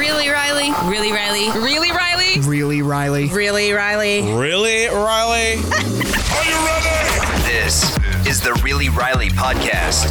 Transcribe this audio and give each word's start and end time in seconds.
Really, 0.00 0.30
Riley? 0.30 0.72
Really, 0.88 1.12
Riley? 1.12 1.50
Really, 1.60 1.92
Riley? 1.92 2.40
Really, 2.40 2.80
Riley? 2.80 3.28
Really, 3.28 3.70
Riley? 3.70 4.22
Really, 4.32 4.86
Riley? 4.86 5.56
Are 5.56 6.44
you 6.48 6.56
ready? 6.64 7.42
This 7.44 7.98
is 8.26 8.40
the 8.40 8.58
Really 8.64 8.88
Riley 8.88 9.28
podcast. 9.28 10.08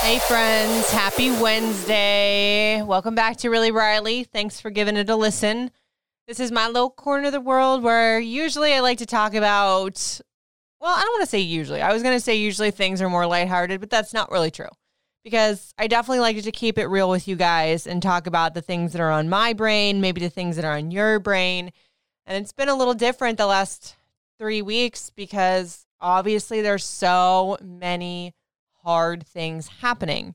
Hey, 0.00 0.18
friends. 0.18 0.90
Happy 0.90 1.30
Wednesday. 1.30 2.82
Welcome 2.82 3.14
back 3.14 3.36
to 3.36 3.50
Really 3.50 3.70
Riley. 3.70 4.24
Thanks 4.24 4.60
for 4.60 4.70
giving 4.70 4.96
it 4.96 5.08
a 5.08 5.14
listen. 5.14 5.70
This 6.26 6.40
is 6.40 6.50
my 6.50 6.66
little 6.66 6.90
corner 6.90 7.26
of 7.28 7.32
the 7.32 7.40
world 7.40 7.84
where 7.84 8.18
usually 8.18 8.74
I 8.74 8.80
like 8.80 8.98
to 8.98 9.06
talk 9.06 9.34
about, 9.34 10.20
well, 10.80 10.92
I 10.92 11.02
don't 11.02 11.12
want 11.12 11.22
to 11.22 11.30
say 11.30 11.38
usually. 11.38 11.82
I 11.82 11.92
was 11.92 12.02
going 12.02 12.16
to 12.16 12.20
say 12.20 12.34
usually 12.34 12.72
things 12.72 13.00
are 13.00 13.08
more 13.08 13.28
lighthearted, 13.28 13.78
but 13.78 13.90
that's 13.90 14.12
not 14.12 14.32
really 14.32 14.50
true 14.50 14.70
because 15.24 15.72
I 15.78 15.86
definitely 15.86 16.20
like 16.20 16.42
to 16.42 16.52
keep 16.52 16.78
it 16.78 16.86
real 16.86 17.08
with 17.08 17.28
you 17.28 17.36
guys 17.36 17.86
and 17.86 18.02
talk 18.02 18.26
about 18.26 18.54
the 18.54 18.62
things 18.62 18.92
that 18.92 19.00
are 19.00 19.10
on 19.10 19.28
my 19.28 19.52
brain, 19.52 20.00
maybe 20.00 20.20
the 20.20 20.30
things 20.30 20.56
that 20.56 20.64
are 20.64 20.76
on 20.76 20.90
your 20.90 21.18
brain. 21.18 21.72
And 22.26 22.42
it's 22.42 22.52
been 22.52 22.68
a 22.68 22.76
little 22.76 22.94
different 22.94 23.38
the 23.38 23.46
last 23.46 23.96
three 24.38 24.62
weeks 24.62 25.10
because 25.10 25.86
obviously 26.00 26.60
there's 26.60 26.84
so 26.84 27.56
many 27.62 28.34
hard 28.82 29.26
things 29.26 29.68
happening. 29.80 30.34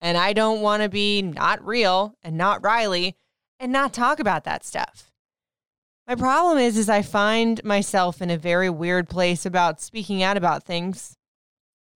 And 0.00 0.16
I 0.16 0.32
don't 0.32 0.60
want 0.60 0.82
to 0.82 0.88
be 0.88 1.22
not 1.22 1.64
real 1.66 2.14
and 2.22 2.36
not 2.36 2.62
Riley 2.62 3.16
and 3.58 3.72
not 3.72 3.92
talk 3.92 4.20
about 4.20 4.44
that 4.44 4.64
stuff. 4.64 5.10
My 6.06 6.14
problem 6.14 6.56
is 6.58 6.78
is 6.78 6.88
I 6.88 7.02
find 7.02 7.62
myself 7.64 8.22
in 8.22 8.30
a 8.30 8.38
very 8.38 8.70
weird 8.70 9.08
place 9.08 9.44
about 9.44 9.80
speaking 9.80 10.22
out 10.22 10.36
about 10.36 10.64
things 10.64 11.17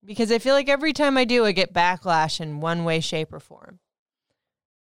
because 0.05 0.31
I 0.31 0.39
feel 0.39 0.53
like 0.53 0.69
every 0.69 0.93
time 0.93 1.17
I 1.17 1.25
do 1.25 1.45
I 1.45 1.51
get 1.51 1.73
backlash 1.73 2.39
in 2.41 2.59
one 2.59 2.83
way 2.83 2.99
shape 2.99 3.33
or 3.33 3.39
form. 3.39 3.79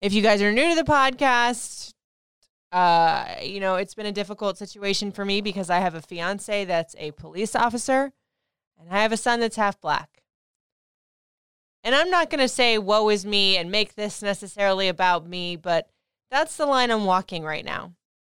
If 0.01 0.13
you 0.13 0.21
guys 0.21 0.41
are 0.41 0.51
new 0.51 0.69
to 0.69 0.75
the 0.75 0.83
podcast, 0.83 1.93
uh, 2.71 3.35
you 3.41 3.59
know, 3.59 3.75
it's 3.75 3.93
been 3.93 4.05
a 4.05 4.11
difficult 4.11 4.57
situation 4.57 5.11
for 5.11 5.23
me 5.23 5.41
because 5.41 5.69
I 5.69 5.79
have 5.79 5.95
a 5.95 6.01
fiance 6.01 6.65
that's 6.65 6.95
a 6.97 7.11
police 7.11 7.55
officer 7.55 8.11
and 8.79 8.89
I 8.89 9.01
have 9.01 9.11
a 9.11 9.17
son 9.17 9.39
that's 9.39 9.55
half 9.55 9.79
black. 9.79 10.23
And 11.83 11.93
I'm 11.93 12.09
not 12.09 12.29
going 12.29 12.39
to 12.39 12.47
say 12.47 12.77
woe 12.77 13.09
is 13.09 13.25
me 13.25 13.57
and 13.57 13.69
make 13.69 13.95
this 13.95 14.21
necessarily 14.21 14.87
about 14.87 15.27
me, 15.27 15.55
but 15.55 15.89
that's 16.31 16.57
the 16.57 16.65
line 16.65 16.91
I'm 16.91 17.05
walking 17.05 17.43
right 17.43 17.63
now. 17.63 17.93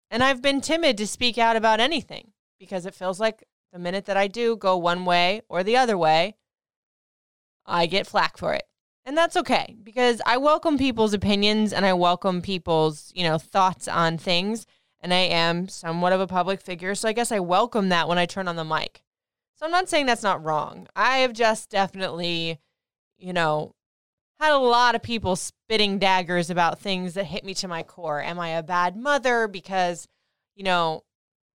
And 0.10 0.24
I've 0.24 0.42
been 0.42 0.62
timid 0.62 0.98
to 0.98 1.08
speak 1.08 1.38
out 1.38 1.56
about 1.56 1.80
anything 1.80 2.32
because 2.60 2.86
it 2.86 2.96
feels 2.96 3.20
like 3.20 3.44
the 3.72 3.80
minute 3.80 4.06
that 4.06 4.18
I 4.18 4.28
do 4.28 4.56
go 4.56 4.78
one 4.78 5.06
way 5.06 5.42
or 5.50 5.64
the 5.64 5.78
other 5.78 5.98
way, 5.98 6.36
I 7.66 7.86
get 7.86 8.08
flack 8.08 8.38
for 8.38 8.54
it. 8.54 8.64
And 9.06 9.18
that's 9.18 9.36
okay 9.36 9.76
because 9.84 10.22
I 10.26 10.38
welcome 10.38 10.78
people's 10.78 11.14
opinions 11.14 11.74
and 11.74 11.86
I 11.86 11.94
welcome 11.94 12.42
people's, 12.42 13.12
you 13.14 13.24
know, 13.24 13.38
thoughts 13.38 13.88
on 13.88 14.18
things. 14.18 14.66
And 15.02 15.14
I 15.14 15.18
am 15.18 15.68
somewhat 15.68 16.14
of 16.14 16.22
a 16.22 16.28
public 16.28 16.62
figure. 16.62 16.96
So 16.96 17.10
I 17.10 17.14
guess 17.14 17.32
I 17.32 17.40
welcome 17.40 17.90
that 17.90 18.08
when 18.08 18.18
I 18.18 18.26
turn 18.26 18.48
on 18.48 18.56
the 18.56 18.64
mic. 18.64 19.04
So 19.56 19.66
I'm 19.66 19.72
not 19.72 19.90
saying 19.90 20.06
that's 20.06 20.24
not 20.24 20.44
wrong. 20.44 20.88
I 20.96 21.20
have 21.20 21.34
just 21.34 21.70
definitely, 21.70 22.60
you 23.18 23.34
know, 23.34 23.76
had 24.40 24.54
a 24.54 24.58
lot 24.58 24.96
of 24.96 25.04
people 25.04 25.36
spitting 25.36 26.00
daggers 26.00 26.50
about 26.50 26.80
things 26.80 27.14
that 27.14 27.26
hit 27.26 27.44
me 27.44 27.54
to 27.56 27.68
my 27.68 27.84
core. 27.84 28.22
Am 28.22 28.40
I 28.40 28.50
a 28.50 28.64
bad 28.64 28.96
mother 28.96 29.48
because, 29.48 30.08
you 30.56 30.64
know, 30.64 31.04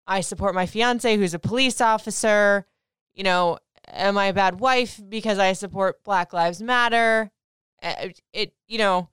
I 0.05 0.21
support 0.21 0.55
my 0.55 0.65
fiance 0.65 1.15
who's 1.17 1.33
a 1.33 1.39
police 1.39 1.81
officer? 1.81 2.65
You 3.13 3.23
know, 3.23 3.59
am 3.91 4.17
I 4.17 4.25
a 4.27 4.33
bad 4.33 4.59
wife 4.59 4.99
because 5.07 5.39
I 5.39 5.53
support 5.53 6.03
Black 6.03 6.33
Lives 6.33 6.61
Matter? 6.61 7.31
It, 7.81 8.09
uh, 8.09 8.21
it 8.33 8.53
you 8.67 8.77
know, 8.77 9.09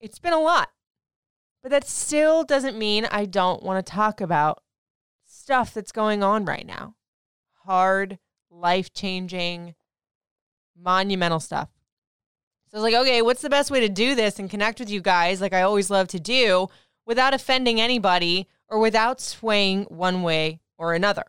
it's 0.00 0.18
been 0.18 0.32
a 0.32 0.40
lot. 0.40 0.70
But 1.62 1.70
that 1.72 1.86
still 1.86 2.42
doesn't 2.44 2.78
mean 2.78 3.06
I 3.10 3.26
don't 3.26 3.62
want 3.62 3.84
to 3.84 3.92
talk 3.92 4.20
about 4.20 4.62
stuff 5.26 5.74
that's 5.74 5.92
going 5.92 6.22
on 6.22 6.44
right 6.46 6.66
now. 6.66 6.94
Hard, 7.66 8.18
life-changing, 8.50 9.74
monumental 10.74 11.40
stuff. 11.40 11.68
So 12.68 12.78
I 12.78 12.80
was 12.80 12.92
like, 12.92 13.02
okay, 13.02 13.20
what's 13.20 13.42
the 13.42 13.50
best 13.50 13.70
way 13.70 13.80
to 13.80 13.88
do 13.88 14.14
this 14.14 14.38
and 14.38 14.48
connect 14.48 14.80
with 14.80 14.88
you 14.88 15.00
guys 15.00 15.40
like 15.40 15.52
I 15.52 15.62
always 15.62 15.90
love 15.90 16.08
to 16.08 16.20
do 16.20 16.68
without 17.04 17.34
offending 17.34 17.80
anybody 17.80 18.48
or 18.68 18.78
without 18.78 19.20
swaying 19.20 19.84
one 19.84 20.22
way 20.22 20.60
or 20.78 20.94
another? 20.94 21.24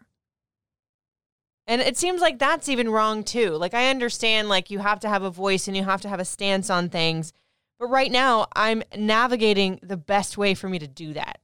And 1.71 1.79
it 1.79 1.95
seems 1.95 2.19
like 2.19 2.37
that's 2.37 2.67
even 2.67 2.89
wrong 2.89 3.23
too. 3.23 3.51
Like 3.51 3.73
I 3.73 3.89
understand 3.89 4.49
like 4.49 4.71
you 4.71 4.79
have 4.79 4.99
to 4.99 5.07
have 5.07 5.23
a 5.23 5.29
voice 5.29 5.69
and 5.69 5.77
you 5.77 5.85
have 5.85 6.01
to 6.01 6.09
have 6.09 6.19
a 6.19 6.25
stance 6.25 6.69
on 6.69 6.89
things. 6.89 7.31
But 7.79 7.87
right 7.87 8.11
now, 8.11 8.47
I'm 8.53 8.83
navigating 8.93 9.79
the 9.81 9.95
best 9.95 10.37
way 10.37 10.53
for 10.53 10.67
me 10.67 10.79
to 10.79 10.87
do 10.87 11.13
that. 11.13 11.39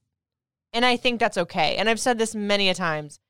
And 0.73 0.83
I 0.83 0.97
think 0.97 1.21
that's 1.21 1.37
okay. 1.37 1.77
And 1.77 1.87
I've 1.87 2.01
said 2.01 2.17
this 2.17 2.35
many 2.35 2.67
a 2.67 2.73
times. 2.73 3.21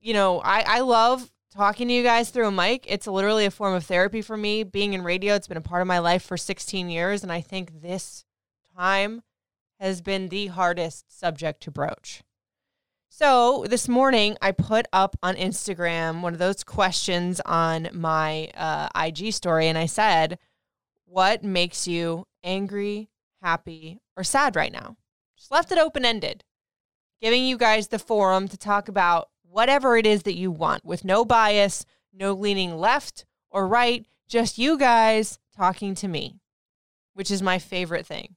You 0.00 0.14
know, 0.14 0.40
I, 0.40 0.64
I 0.66 0.80
love 0.80 1.30
talking 1.52 1.88
to 1.88 1.92
you 1.92 2.02
guys 2.02 2.30
through 2.30 2.48
a 2.48 2.50
mic. 2.50 2.86
It's 2.88 3.06
literally 3.06 3.44
a 3.44 3.50
form 3.50 3.74
of 3.74 3.84
therapy 3.84 4.22
for 4.22 4.38
me. 4.38 4.62
Being 4.62 4.94
in 4.94 5.04
radio, 5.04 5.34
it's 5.34 5.48
been 5.48 5.58
a 5.58 5.60
part 5.60 5.82
of 5.82 5.86
my 5.86 5.98
life 5.98 6.22
for 6.22 6.38
16 6.38 6.88
years. 6.88 7.22
And 7.22 7.30
I 7.30 7.42
think 7.42 7.82
this 7.82 8.24
time 8.74 9.22
has 9.78 10.00
been 10.00 10.30
the 10.30 10.46
hardest 10.46 11.14
subject 11.14 11.62
to 11.64 11.70
broach. 11.70 12.22
So 13.08 13.64
this 13.68 13.88
morning, 13.88 14.36
I 14.40 14.52
put 14.52 14.86
up 14.92 15.16
on 15.22 15.34
Instagram 15.34 16.20
one 16.20 16.34
of 16.34 16.38
those 16.38 16.62
questions 16.62 17.40
on 17.44 17.88
my 17.92 18.50
uh, 18.54 18.88
IG 18.94 19.32
story, 19.32 19.66
and 19.66 19.76
I 19.76 19.86
said, 19.86 20.38
What 21.06 21.42
makes 21.42 21.88
you 21.88 22.26
angry, 22.44 23.08
happy, 23.42 23.98
or 24.16 24.22
sad 24.22 24.54
right 24.54 24.72
now? 24.72 24.96
Just 25.36 25.50
left 25.50 25.72
it 25.72 25.78
open 25.78 26.04
ended, 26.04 26.44
giving 27.20 27.44
you 27.44 27.56
guys 27.56 27.88
the 27.88 27.98
forum 27.98 28.46
to 28.48 28.56
talk 28.56 28.88
about 28.88 29.30
whatever 29.42 29.96
it 29.96 30.06
is 30.06 30.22
that 30.24 30.36
you 30.36 30.50
want 30.50 30.84
with 30.84 31.04
no 31.04 31.24
bias, 31.24 31.84
no 32.12 32.34
leaning 32.34 32.76
left 32.76 33.24
or 33.50 33.66
right, 33.66 34.06
just 34.28 34.58
you 34.58 34.78
guys 34.78 35.38
talking 35.56 35.94
to 35.96 36.08
me, 36.08 36.40
which 37.14 37.30
is 37.30 37.42
my 37.42 37.58
favorite 37.58 38.06
thing 38.06 38.36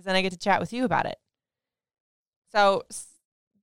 because 0.00 0.06
then 0.06 0.16
I 0.16 0.22
get 0.22 0.32
to 0.32 0.38
chat 0.38 0.60
with 0.60 0.72
you 0.72 0.84
about 0.84 1.06
it. 1.06 1.18
So, 2.52 2.82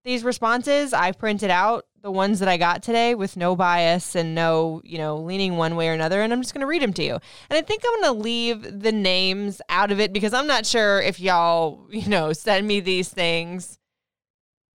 these 0.07 0.23
responses 0.23 0.93
I 0.93 1.11
printed 1.11 1.51
out 1.51 1.85
the 2.01 2.09
ones 2.09 2.39
that 2.39 2.47
I 2.47 2.55
got 2.55 2.81
today 2.81 3.13
with 3.13 3.35
no 3.35 3.57
bias 3.57 4.15
and 4.15 4.33
no, 4.33 4.81
you 4.85 4.97
know, 4.97 5.17
leaning 5.17 5.57
one 5.57 5.75
way 5.75 5.89
or 5.89 5.93
another. 5.93 6.21
And 6.21 6.31
I'm 6.31 6.41
just 6.41 6.53
going 6.53 6.61
to 6.61 6.67
read 6.67 6.81
them 6.81 6.93
to 6.93 7.03
you. 7.03 7.19
And 7.49 7.57
I 7.57 7.61
think 7.61 7.83
I'm 7.85 8.01
going 8.01 8.15
to 8.15 8.23
leave 8.23 8.81
the 8.81 8.93
names 8.93 9.61
out 9.67 9.91
of 9.91 9.99
it 9.99 10.13
because 10.13 10.33
I'm 10.33 10.47
not 10.47 10.65
sure 10.65 11.01
if 11.01 11.19
y'all, 11.19 11.87
you 11.91 12.07
know, 12.07 12.31
send 12.31 12.65
me 12.65 12.79
these 12.79 13.09
things 13.09 13.77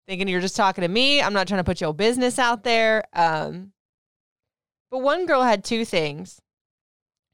thinking 0.08 0.28
you're 0.28 0.42
just 0.42 0.56
talking 0.56 0.82
to 0.82 0.88
me. 0.88 1.22
I'm 1.22 1.34
not 1.34 1.48
trying 1.48 1.60
to 1.60 1.64
put 1.64 1.80
your 1.80 1.94
business 1.94 2.40
out 2.40 2.64
there. 2.64 3.04
Um, 3.14 3.74
but 4.90 5.04
one 5.04 5.28
girl 5.28 5.44
had 5.44 5.64
two 5.64 5.86
things. 5.86 6.42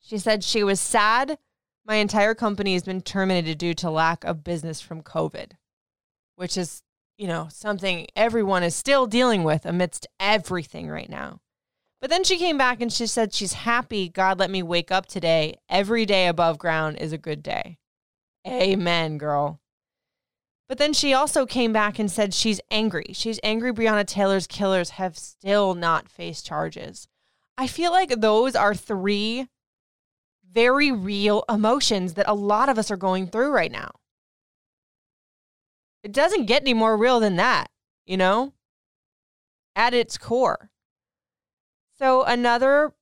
She 0.02 0.18
said 0.18 0.44
she 0.44 0.66
was 0.66 0.82
sad 0.82 1.38
my 1.86 1.96
entire 1.96 2.36
company 2.36 2.74
has 2.74 2.84
been 2.84 3.02
terminated 3.02 3.58
due 3.58 3.76
to 3.76 3.90
lack 3.90 4.26
of 4.26 4.44
business 4.44 4.82
from 4.82 5.02
COVID, 5.02 5.52
which 6.36 6.58
is 6.58 6.82
you 7.18 7.28
know, 7.28 7.48
something 7.50 8.08
everyone 8.16 8.64
is 8.64 8.76
still 8.76 9.08
dealing 9.08 9.44
with 9.44 9.66
amidst 9.66 10.08
everything 10.20 10.90
right 10.90 11.10
now. 11.10 11.40
But 12.02 12.10
then 12.10 12.24
she 12.24 12.38
came 12.38 12.58
back 12.58 12.82
and 12.82 12.92
she 12.92 13.08
said 13.08 13.34
she's 13.34 13.54
happy 13.54 14.10
God 14.10 14.38
let 14.38 14.52
me 14.52 14.62
wake 14.62 14.92
up 14.92 15.06
today. 15.06 15.56
Every 15.70 16.06
day 16.06 16.28
above 16.28 16.60
ground 16.60 16.98
is 17.00 17.14
a 17.14 17.18
good 17.18 17.42
day. 17.42 17.78
Amen, 18.46 19.18
girl. 19.18 19.60
But 20.68 20.78
then 20.78 20.94
she 20.94 21.14
also 21.14 21.46
came 21.46 21.74
back 21.74 22.00
and 22.00 22.12
said 22.12 22.34
she's 22.34 22.62
angry. 22.70 23.08
She's 23.14 23.40
angry 23.44 23.72
Breonna 23.72 24.06
Taylor's 24.06 24.48
killers 24.48 24.92
have 24.92 25.18
still 25.18 25.76
not 25.76 26.10
faced 26.10 26.46
charges. 26.46 27.08
I 27.58 27.68
feel 27.68 27.92
like 27.92 28.10
those 28.10 28.56
are 28.56 28.76
three 28.76 29.48
very 30.52 30.92
real 30.92 31.44
emotions 31.50 32.14
that 32.14 32.28
a 32.28 32.34
lot 32.34 32.70
of 32.70 32.78
us 32.78 32.90
are 32.90 32.98
going 32.98 33.28
through 33.28 33.52
right 33.52 33.72
now. 33.72 33.92
It 36.06 36.12
doesn't 36.12 36.46
get 36.46 36.62
any 36.62 36.76
more 36.76 36.96
real 36.96 37.20
than 37.20 37.36
that, 37.38 37.72
you 38.06 38.16
know, 38.16 38.54
at 39.76 39.96
its 39.96 40.20
core. 40.20 40.70
So, 41.98 42.22
another 42.22 42.94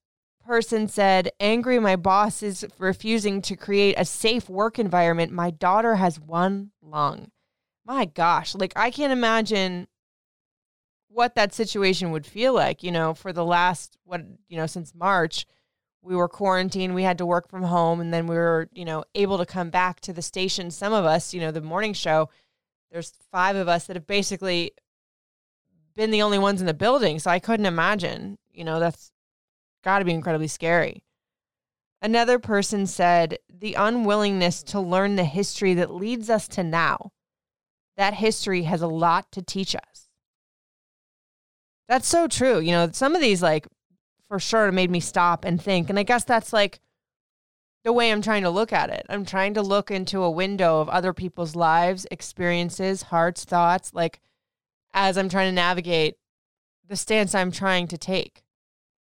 person 0.45 0.87
said, 0.87 1.29
angry 1.37 1.79
my 1.79 1.97
boss 1.97 2.41
is 2.41 2.65
refusing 2.77 3.41
to 3.41 3.57
create 3.57 3.95
a 3.97 4.05
safe 4.05 4.47
work 4.47 4.79
environment. 4.79 5.33
My 5.33 5.51
daughter 5.51 5.95
has 5.95 6.17
one 6.17 6.71
lung. 6.81 7.31
My 7.85 8.05
gosh, 8.05 8.55
like 8.55 8.71
I 8.77 8.89
can't 8.89 9.11
imagine 9.11 9.89
what 11.09 11.35
that 11.35 11.53
situation 11.53 12.11
would 12.11 12.25
feel 12.25 12.53
like, 12.53 12.83
you 12.83 12.91
know, 12.91 13.13
for 13.13 13.33
the 13.33 13.43
last 13.43 13.97
what, 14.05 14.21
you 14.47 14.55
know, 14.55 14.65
since 14.65 14.95
March, 14.95 15.45
we 16.01 16.15
were 16.15 16.29
quarantined, 16.29 16.95
we 16.95 17.03
had 17.03 17.17
to 17.17 17.25
work 17.25 17.49
from 17.49 17.63
home 17.63 17.99
and 17.99 18.13
then 18.13 18.27
we 18.27 18.35
were, 18.37 18.69
you 18.71 18.85
know, 18.85 19.03
able 19.13 19.37
to 19.39 19.45
come 19.45 19.69
back 19.69 19.99
to 20.01 20.13
the 20.13 20.21
station. 20.21 20.71
Some 20.71 20.93
of 20.93 21.03
us, 21.03 21.33
you 21.33 21.41
know, 21.41 21.51
the 21.51 21.59
morning 21.59 21.91
show, 21.91 22.29
there's 22.93 23.11
five 23.31 23.55
of 23.55 23.67
us 23.67 23.87
that 23.87 23.95
have 23.95 24.05
basically 24.05 24.71
been 25.95 26.11
the 26.11 26.21
only 26.21 26.37
ones 26.37 26.61
in 26.61 26.67
the 26.67 26.73
building. 26.75 27.17
So 27.17 27.31
I 27.31 27.39
couldn't 27.39 27.65
imagine, 27.65 28.37
you 28.53 28.63
know, 28.63 28.79
that's 28.79 29.11
got 29.83 29.99
to 29.99 30.05
be 30.05 30.13
incredibly 30.13 30.47
scary. 30.47 31.03
Another 32.03 32.37
person 32.37 32.85
said, 32.85 33.39
the 33.49 33.73
unwillingness 33.73 34.61
to 34.63 34.79
learn 34.79 35.15
the 35.15 35.23
history 35.23 35.73
that 35.73 35.93
leads 35.93 36.29
us 36.29 36.47
to 36.49 36.63
now. 36.63 37.11
That 37.97 38.13
history 38.13 38.63
has 38.63 38.81
a 38.81 38.87
lot 38.87 39.31
to 39.31 39.41
teach 39.41 39.75
us. 39.75 40.09
That's 41.89 42.07
so 42.07 42.27
true. 42.27 42.59
You 42.59 42.71
know, 42.71 42.89
some 42.91 43.15
of 43.15 43.21
these, 43.21 43.41
like, 43.41 43.67
for 44.27 44.39
sure 44.39 44.71
made 44.71 44.91
me 44.91 44.99
stop 44.99 45.45
and 45.45 45.61
think. 45.61 45.89
And 45.89 45.97
I 45.97 46.03
guess 46.03 46.23
that's 46.23 46.53
like 46.53 46.79
the 47.83 47.93
way 47.93 48.11
I'm 48.11 48.21
trying 48.21 48.43
to 48.43 48.49
look 48.49 48.71
at 48.71 48.89
it. 48.89 49.05
I'm 49.09 49.25
trying 49.25 49.53
to 49.55 49.61
look 49.61 49.91
into 49.91 50.23
a 50.23 50.31
window 50.31 50.79
of 50.79 50.89
other 50.89 51.13
people's 51.13 51.55
lives, 51.55 52.07
experiences, 52.09 53.03
hearts, 53.03 53.43
thoughts, 53.43 53.93
like, 53.93 54.21
as 54.93 55.17
I'm 55.17 55.29
trying 55.29 55.49
to 55.49 55.55
navigate 55.55 56.15
the 56.87 56.95
stance 56.95 57.35
I'm 57.35 57.51
trying 57.51 57.87
to 57.87 57.97
take 57.97 58.43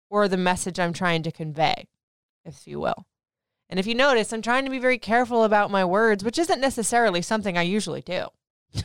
or 0.08 0.28
the 0.28 0.36
message 0.36 0.78
I'm 0.78 0.92
trying 0.92 1.22
to 1.22 1.32
convey, 1.32 1.88
if 2.44 2.66
you 2.66 2.80
will. 2.80 3.06
And 3.68 3.78
if 3.78 3.86
you 3.86 3.94
notice, 3.94 4.32
I'm 4.32 4.42
trying 4.42 4.64
to 4.64 4.70
be 4.70 4.80
very 4.80 4.98
careful 4.98 5.44
about 5.44 5.70
my 5.70 5.84
words, 5.84 6.24
which 6.24 6.38
isn't 6.38 6.60
necessarily 6.60 7.22
something 7.22 7.56
I 7.56 7.62
usually 7.62 8.02
do. 8.02 8.26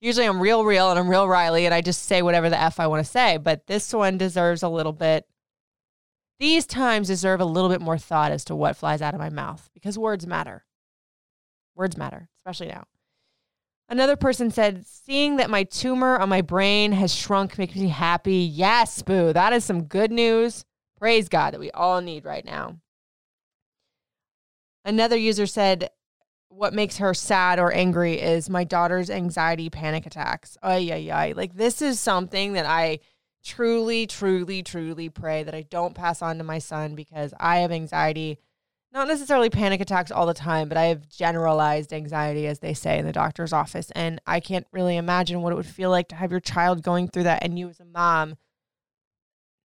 usually 0.00 0.26
I'm 0.26 0.40
real, 0.40 0.64
real, 0.64 0.90
and 0.90 0.98
I'm 0.98 1.08
real 1.08 1.28
Riley, 1.28 1.64
and 1.64 1.74
I 1.74 1.80
just 1.80 2.02
say 2.02 2.20
whatever 2.20 2.50
the 2.50 2.60
F 2.60 2.80
I 2.80 2.88
want 2.88 3.04
to 3.04 3.10
say. 3.10 3.36
But 3.36 3.66
this 3.68 3.92
one 3.92 4.18
deserves 4.18 4.64
a 4.64 4.68
little 4.68 4.92
bit, 4.92 5.26
these 6.44 6.66
times 6.66 7.08
deserve 7.08 7.40
a 7.40 7.44
little 7.46 7.70
bit 7.70 7.80
more 7.80 7.96
thought 7.96 8.30
as 8.30 8.44
to 8.44 8.54
what 8.54 8.76
flies 8.76 9.00
out 9.00 9.14
of 9.14 9.18
my 9.18 9.30
mouth 9.30 9.70
because 9.72 9.98
words 9.98 10.26
matter. 10.26 10.62
Words 11.74 11.96
matter, 11.96 12.28
especially 12.38 12.66
now. 12.66 12.84
Another 13.88 14.14
person 14.14 14.50
said, 14.50 14.84
seeing 14.84 15.36
that 15.36 15.48
my 15.48 15.64
tumor 15.64 16.18
on 16.18 16.28
my 16.28 16.42
brain 16.42 16.92
has 16.92 17.14
shrunk 17.14 17.56
makes 17.56 17.74
me 17.74 17.88
happy. 17.88 18.36
Yes, 18.36 19.00
boo. 19.00 19.32
That 19.32 19.54
is 19.54 19.64
some 19.64 19.84
good 19.84 20.12
news. 20.12 20.66
Praise 20.98 21.30
God 21.30 21.54
that 21.54 21.60
we 21.60 21.70
all 21.70 22.02
need 22.02 22.26
right 22.26 22.44
now. 22.44 22.76
Another 24.84 25.16
user 25.16 25.46
said, 25.46 25.88
what 26.50 26.74
makes 26.74 26.98
her 26.98 27.14
sad 27.14 27.58
or 27.58 27.72
angry 27.72 28.20
is 28.20 28.50
my 28.50 28.64
daughter's 28.64 29.08
anxiety 29.08 29.70
panic 29.70 30.04
attacks. 30.04 30.58
Ay, 30.62 30.90
ay, 30.92 31.10
ay. 31.10 31.32
Like, 31.34 31.54
this 31.54 31.80
is 31.80 31.98
something 31.98 32.52
that 32.52 32.66
I 32.66 32.98
truly, 33.44 34.06
truly, 34.06 34.62
truly 34.62 35.08
pray 35.08 35.42
that 35.42 35.54
I 35.54 35.62
don't 35.62 35.94
pass 35.94 36.22
on 36.22 36.38
to 36.38 36.44
my 36.44 36.58
son 36.58 36.94
because 36.94 37.34
I 37.38 37.58
have 37.58 37.70
anxiety 37.70 38.38
not 38.94 39.08
necessarily 39.08 39.50
panic 39.50 39.80
attacks 39.80 40.12
all 40.12 40.24
the 40.24 40.32
time, 40.32 40.68
but 40.68 40.78
I 40.78 40.84
have 40.84 41.08
generalized 41.08 41.92
anxiety, 41.92 42.46
as 42.46 42.60
they 42.60 42.74
say 42.74 42.96
in 42.96 43.04
the 43.04 43.12
doctor's 43.12 43.52
office. 43.52 43.90
And 43.90 44.20
I 44.24 44.38
can't 44.38 44.68
really 44.70 44.96
imagine 44.96 45.42
what 45.42 45.52
it 45.52 45.56
would 45.56 45.66
feel 45.66 45.90
like 45.90 46.06
to 46.08 46.14
have 46.14 46.30
your 46.30 46.38
child 46.38 46.84
going 46.84 47.08
through 47.08 47.24
that 47.24 47.42
and 47.42 47.58
you, 47.58 47.68
as 47.68 47.80
a 47.80 47.84
mom, 47.84 48.36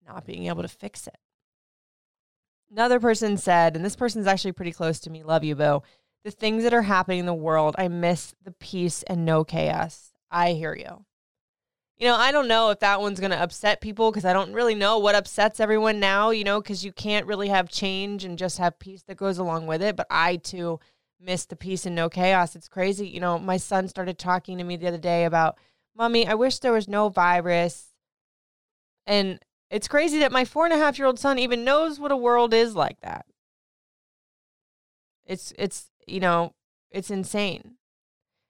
not 0.06 0.24
being 0.24 0.46
able 0.46 0.62
to 0.62 0.68
fix 0.68 1.06
it. 1.06 1.18
Another 2.72 2.98
person 2.98 3.36
said, 3.36 3.76
and 3.76 3.84
this 3.84 3.96
person's 3.96 4.26
actually 4.26 4.52
pretty 4.52 4.72
close 4.72 4.98
to 5.00 5.10
me, 5.10 5.22
love 5.22 5.44
you, 5.44 5.54
Boo. 5.54 5.82
The 6.24 6.30
things 6.30 6.62
that 6.62 6.72
are 6.72 6.82
happening 6.82 7.18
in 7.18 7.26
the 7.26 7.34
world, 7.34 7.74
I 7.78 7.88
miss 7.88 8.34
the 8.42 8.52
peace 8.52 9.02
and 9.04 9.26
no 9.26 9.44
chaos. 9.44 10.10
I 10.30 10.52
hear 10.52 10.74
you 10.74 11.04
you 11.98 12.06
know, 12.06 12.14
I 12.14 12.30
don't 12.30 12.46
know 12.46 12.70
if 12.70 12.78
that 12.80 13.00
one's 13.00 13.18
going 13.18 13.32
to 13.32 13.42
upset 13.42 13.80
people 13.80 14.10
because 14.10 14.24
I 14.24 14.32
don't 14.32 14.52
really 14.52 14.76
know 14.76 14.98
what 14.98 15.16
upsets 15.16 15.58
everyone 15.58 15.98
now, 15.98 16.30
you 16.30 16.44
know, 16.44 16.60
because 16.60 16.84
you 16.84 16.92
can't 16.92 17.26
really 17.26 17.48
have 17.48 17.68
change 17.68 18.24
and 18.24 18.38
just 18.38 18.58
have 18.58 18.78
peace 18.78 19.02
that 19.08 19.16
goes 19.16 19.38
along 19.38 19.66
with 19.66 19.82
it. 19.82 19.96
But 19.96 20.06
I 20.08 20.36
too 20.36 20.78
miss 21.20 21.44
the 21.44 21.56
peace 21.56 21.86
and 21.86 21.96
no 21.96 22.08
chaos. 22.08 22.54
It's 22.54 22.68
crazy. 22.68 23.08
You 23.08 23.18
know, 23.18 23.36
my 23.36 23.56
son 23.56 23.88
started 23.88 24.16
talking 24.16 24.58
to 24.58 24.64
me 24.64 24.76
the 24.76 24.86
other 24.86 24.98
day 24.98 25.24
about, 25.24 25.58
Mommy, 25.96 26.24
I 26.24 26.34
wish 26.34 26.60
there 26.60 26.72
was 26.72 26.86
no 26.86 27.08
virus. 27.08 27.88
And 29.04 29.40
it's 29.68 29.88
crazy 29.88 30.20
that 30.20 30.30
my 30.30 30.44
four 30.44 30.66
and 30.66 30.74
a 30.74 30.78
half 30.78 30.98
year 30.98 31.06
old 31.06 31.18
son 31.18 31.40
even 31.40 31.64
knows 31.64 31.98
what 31.98 32.12
a 32.12 32.16
world 32.16 32.54
is 32.54 32.76
like 32.76 33.00
that. 33.00 33.26
It's, 35.26 35.52
it's, 35.58 35.90
you 36.06 36.20
know, 36.20 36.52
it's 36.92 37.10
insane. 37.10 37.77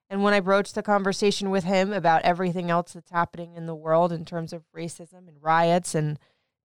And 0.09 0.23
when 0.23 0.33
I 0.33 0.39
broached 0.39 0.73
the 0.73 0.81
conversation 0.81 1.51
with 1.51 1.65
him 1.65 1.93
about 1.93 2.23
everything 2.23 2.71
else 2.71 2.93
that's 2.93 3.11
happening 3.11 3.53
in 3.55 3.67
the 3.67 3.75
world 3.75 4.11
in 4.11 4.25
terms 4.25 4.53
of 4.53 4.63
racism 4.75 5.27
and 5.27 5.37
riots 5.41 5.93
and 5.93 6.17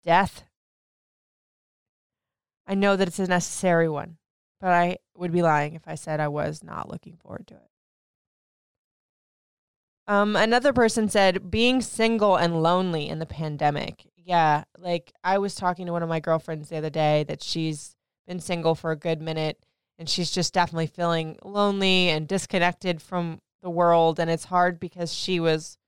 death, 0.03 0.45
I 2.67 2.75
know 2.75 2.97
that 2.97 3.09
it's 3.09 3.19
a 3.19 3.27
necessary 3.27 3.89
one, 3.89 4.17
but 4.61 4.71
I 4.71 4.97
would 5.15 5.33
be 5.33 5.43
lying 5.43 5.75
if 5.75 5.87
I 5.87 5.95
said 5.95 6.21
I 6.21 6.29
was 6.29 6.65
not 6.65 6.91
looking 6.91 7.17
forward 7.17 7.47
to 7.49 7.55
it. 7.55 7.71
Um, 10.07 10.37
another 10.37 10.73
person 10.73 11.09
said 11.09 11.51
being 11.51 11.83
single 11.83 12.37
and 12.37 12.63
lonely 12.63 13.09
in 13.09 13.19
the 13.19 13.27
pandemic. 13.27 14.07
Yeah, 14.17 14.65
like 14.79 15.13
I 15.23 15.37
was 15.37 15.55
talking 15.55 15.85
to 15.87 15.93
one 15.93 16.03
of 16.03 16.09
my 16.09 16.21
girlfriends 16.21 16.71
the 16.71 16.77
other 16.77 16.91
day 16.91 17.25
that 17.25 17.43
she's 17.43 17.95
been 18.27 18.41
single 18.41 18.75
for 18.75 18.91
a 18.91 18.97
good 18.97 19.21
minute 19.21 19.59
and 19.99 20.09
she's 20.09 20.31
just 20.31 20.53
definitely 20.53 20.87
feeling 20.87 21.37
lonely 21.45 22.09
and 22.09 22.27
disconnected 22.27 23.01
from 23.01 23.41
the 23.63 23.71
world. 23.71 24.19
And 24.19 24.31
it's 24.31 24.45
hard 24.45 24.81
because 24.81 25.13
she 25.13 25.41
was 25.41 25.79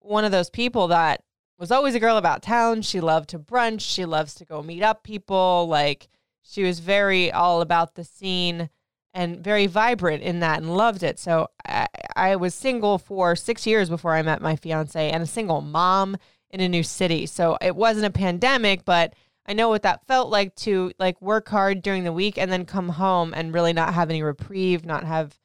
one 0.00 0.24
of 0.24 0.32
those 0.32 0.50
people 0.50 0.88
that 0.88 1.22
was 1.58 1.70
always 1.70 1.94
a 1.94 2.00
girl 2.00 2.16
about 2.16 2.42
town. 2.42 2.82
She 2.82 3.00
loved 3.00 3.30
to 3.30 3.38
brunch. 3.38 3.80
She 3.80 4.04
loves 4.04 4.34
to 4.34 4.44
go 4.44 4.62
meet 4.62 4.82
up 4.82 5.02
people. 5.02 5.66
Like 5.68 6.08
she 6.42 6.62
was 6.62 6.80
very 6.80 7.30
all 7.30 7.60
about 7.60 7.94
the 7.94 8.04
scene 8.04 8.68
and 9.14 9.42
very 9.42 9.66
vibrant 9.66 10.22
in 10.22 10.40
that 10.40 10.58
and 10.58 10.76
loved 10.76 11.02
it. 11.02 11.18
So 11.18 11.48
I, 11.66 11.86
I 12.16 12.36
was 12.36 12.54
single 12.54 12.98
for 12.98 13.36
six 13.36 13.66
years 13.66 13.90
before 13.90 14.14
i 14.14 14.22
met 14.22 14.40
my 14.40 14.56
fiance 14.56 15.10
and 15.10 15.22
a 15.22 15.26
single 15.26 15.60
mom 15.60 16.16
in 16.50 16.60
a 16.60 16.68
new 16.68 16.82
city. 16.82 17.26
So 17.26 17.58
it 17.60 17.76
wasn't 17.76 18.06
a 18.06 18.10
pandemic 18.10 18.84
but 18.84 19.14
I 19.46 19.54
know 19.54 19.68
what 19.68 19.82
that 19.82 20.06
felt 20.06 20.30
like 20.30 20.54
to 20.56 20.92
like 20.98 21.20
work 21.20 21.48
hard 21.48 21.82
during 21.82 22.04
the 22.04 22.12
week 22.12 22.38
and 22.38 22.50
then 22.50 22.64
come 22.64 22.90
home 22.90 23.34
and 23.34 23.52
really 23.52 23.72
not 23.72 23.94
have 23.94 24.10
any 24.10 24.22
reprieve, 24.22 24.84
not 24.84 25.04
have 25.04 25.38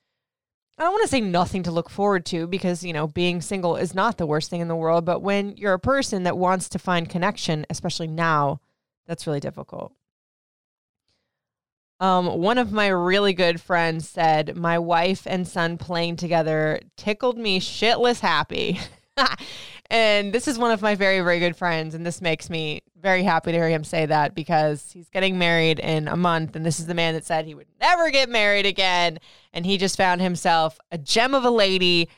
I 0.79 0.83
don't 0.83 0.93
want 0.93 1.03
to 1.05 1.09
say 1.09 1.21
nothing 1.21 1.63
to 1.63 1.71
look 1.71 1.89
forward 1.89 2.23
to 2.27 2.45
because, 2.45 2.83
you 2.83 2.93
know, 2.93 3.07
being 3.07 3.41
single 3.41 3.77
is 3.77 3.95
not 3.95 4.17
the 4.17 4.27
worst 4.27 4.51
thing 4.51 4.61
in 4.61 4.67
the 4.67 4.75
world, 4.75 5.05
but 5.05 5.23
when 5.23 5.57
you're 5.57 5.73
a 5.73 5.79
person 5.79 6.21
that 6.23 6.37
wants 6.37 6.69
to 6.69 6.79
find 6.79 7.09
connection, 7.09 7.65
especially 7.71 8.05
now, 8.05 8.61
that's 9.07 9.25
really 9.25 9.39
difficult. 9.39 9.91
Um, 11.99 12.27
one 12.41 12.59
of 12.59 12.71
my 12.71 12.89
really 12.89 13.33
good 13.33 13.59
friends 13.59 14.07
said, 14.07 14.55
My 14.55 14.77
wife 14.77 15.25
and 15.25 15.47
son 15.47 15.79
playing 15.79 16.17
together 16.17 16.79
tickled 16.95 17.39
me 17.39 17.59
shitless 17.59 18.19
happy. 18.19 18.79
and 19.89 20.33
this 20.33 20.47
is 20.47 20.59
one 20.59 20.71
of 20.71 20.81
my 20.81 20.95
very, 20.95 21.21
very 21.21 21.39
good 21.39 21.55
friends. 21.55 21.95
And 21.95 22.05
this 22.05 22.21
makes 22.21 22.49
me 22.49 22.81
very 22.99 23.23
happy 23.23 23.51
to 23.51 23.57
hear 23.57 23.69
him 23.69 23.83
say 23.83 24.05
that 24.05 24.35
because 24.35 24.91
he's 24.91 25.09
getting 25.09 25.37
married 25.37 25.79
in 25.79 26.07
a 26.07 26.17
month. 26.17 26.55
And 26.55 26.65
this 26.65 26.79
is 26.79 26.87
the 26.87 26.93
man 26.93 27.13
that 27.13 27.25
said 27.25 27.45
he 27.45 27.55
would 27.55 27.67
never 27.79 28.09
get 28.09 28.29
married 28.29 28.65
again. 28.65 29.19
And 29.53 29.65
he 29.65 29.77
just 29.77 29.95
found 29.95 30.19
himself 30.19 30.77
a 30.91 30.97
gem 30.97 31.33
of 31.33 31.45
a 31.45 31.49
lady 31.49 32.09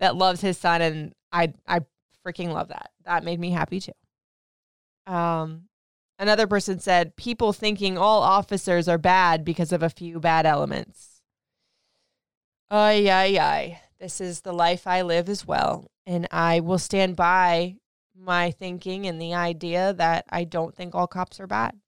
that 0.00 0.16
loves 0.16 0.40
his 0.40 0.56
son. 0.56 0.80
And 0.80 1.12
I, 1.32 1.52
I 1.66 1.80
freaking 2.26 2.52
love 2.52 2.68
that. 2.68 2.90
That 3.04 3.24
made 3.24 3.40
me 3.40 3.50
happy 3.50 3.80
too. 3.80 3.92
Um, 5.12 5.64
another 6.18 6.46
person 6.46 6.78
said, 6.78 7.16
people 7.16 7.52
thinking 7.52 7.98
all 7.98 8.22
officers 8.22 8.88
are 8.88 8.98
bad 8.98 9.44
because 9.44 9.72
of 9.72 9.82
a 9.82 9.90
few 9.90 10.18
bad 10.18 10.46
elements. 10.46 11.20
Ay, 12.70 13.10
ay, 13.10 13.38
ay. 13.38 13.80
This 14.00 14.18
is 14.18 14.40
the 14.40 14.52
life 14.54 14.86
I 14.86 15.02
live 15.02 15.28
as 15.28 15.46
well. 15.46 15.91
And 16.06 16.26
I 16.30 16.60
will 16.60 16.78
stand 16.78 17.16
by 17.16 17.76
my 18.14 18.50
thinking 18.50 19.06
and 19.06 19.20
the 19.20 19.34
idea 19.34 19.92
that 19.94 20.24
I 20.30 20.44
don't 20.44 20.74
think 20.74 20.94
all 20.94 21.06
cops 21.06 21.40
are 21.40 21.46
bad. 21.46 21.78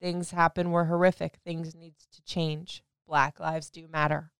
Things 0.00 0.30
happen 0.30 0.70
were 0.70 0.84
horrific. 0.84 1.38
Things 1.44 1.74
needs 1.74 2.06
to 2.12 2.22
change. 2.22 2.82
Black 3.06 3.40
lives 3.40 3.70
do 3.70 3.88
matter. 3.88 4.32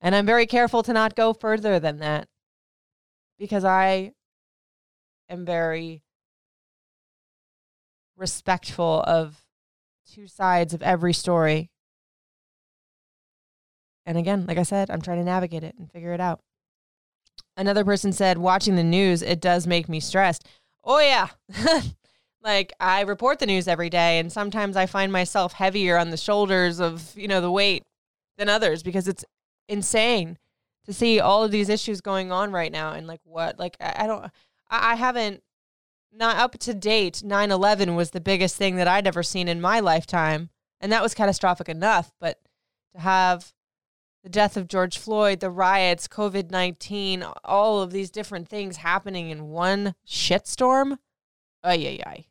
And 0.00 0.14
I'm 0.14 0.26
very 0.26 0.46
careful 0.46 0.82
to 0.82 0.92
not 0.92 1.14
go 1.14 1.32
further 1.32 1.78
than 1.78 1.98
that 1.98 2.28
because 3.38 3.64
I 3.64 4.12
am 5.28 5.44
very 5.44 6.02
respectful 8.16 9.02
of 9.06 9.44
two 10.12 10.26
sides 10.26 10.74
of 10.74 10.82
every 10.82 11.12
story. 11.12 11.70
And 14.04 14.18
again, 14.18 14.46
like 14.46 14.58
I 14.58 14.64
said, 14.64 14.90
I'm 14.90 15.00
trying 15.00 15.18
to 15.18 15.24
navigate 15.24 15.64
it 15.64 15.76
and 15.78 15.90
figure 15.90 16.12
it 16.12 16.20
out. 16.20 16.40
Another 17.56 17.84
person 17.84 18.12
said, 18.12 18.38
watching 18.38 18.76
the 18.76 18.84
news, 18.84 19.22
it 19.22 19.40
does 19.40 19.66
make 19.66 19.88
me 19.88 20.00
stressed. 20.00 20.46
Oh, 20.84 20.98
yeah. 20.98 21.28
Like 22.42 22.72
I 22.80 23.02
report 23.02 23.38
the 23.38 23.46
news 23.46 23.68
every 23.68 23.88
day 23.88 24.18
and 24.18 24.32
sometimes 24.32 24.76
I 24.76 24.86
find 24.86 25.12
myself 25.12 25.52
heavier 25.52 25.96
on 25.96 26.10
the 26.10 26.16
shoulders 26.16 26.80
of, 26.80 27.16
you 27.16 27.28
know, 27.28 27.40
the 27.40 27.52
weight 27.52 27.84
than 28.36 28.48
others 28.48 28.82
because 28.82 29.06
it's 29.06 29.24
insane 29.68 30.38
to 30.86 30.92
see 30.92 31.20
all 31.20 31.44
of 31.44 31.52
these 31.52 31.68
issues 31.68 32.00
going 32.00 32.32
on 32.32 32.50
right 32.50 32.72
now 32.72 32.92
and 32.92 33.06
like 33.06 33.20
what 33.24 33.58
like 33.58 33.76
I, 33.80 33.94
I 33.98 34.06
don't 34.06 34.24
I, 34.68 34.92
I 34.92 34.94
haven't 34.96 35.42
not 36.12 36.36
up 36.36 36.58
to 36.58 36.74
date 36.74 37.22
9-11 37.24 37.94
was 37.94 38.10
the 38.10 38.20
biggest 38.20 38.56
thing 38.56 38.76
that 38.76 38.88
i'd 38.88 39.06
ever 39.06 39.22
seen 39.22 39.46
in 39.46 39.60
my 39.60 39.78
lifetime 39.78 40.50
and 40.80 40.90
that 40.90 41.02
was 41.02 41.14
catastrophic 41.14 41.68
enough 41.68 42.10
but 42.20 42.40
to 42.94 43.00
have 43.00 43.52
the 44.22 44.28
death 44.28 44.56
of 44.56 44.68
george 44.68 44.98
floyd 44.98 45.40
the 45.40 45.50
riots 45.50 46.08
covid-19 46.08 47.32
all 47.44 47.80
of 47.80 47.90
these 47.90 48.10
different 48.10 48.48
things 48.48 48.78
happening 48.78 49.30
in 49.30 49.48
one 49.48 49.94
shitstorm 50.06 50.98
ay 51.64 51.74
ay 51.74 52.02
ay 52.06 52.26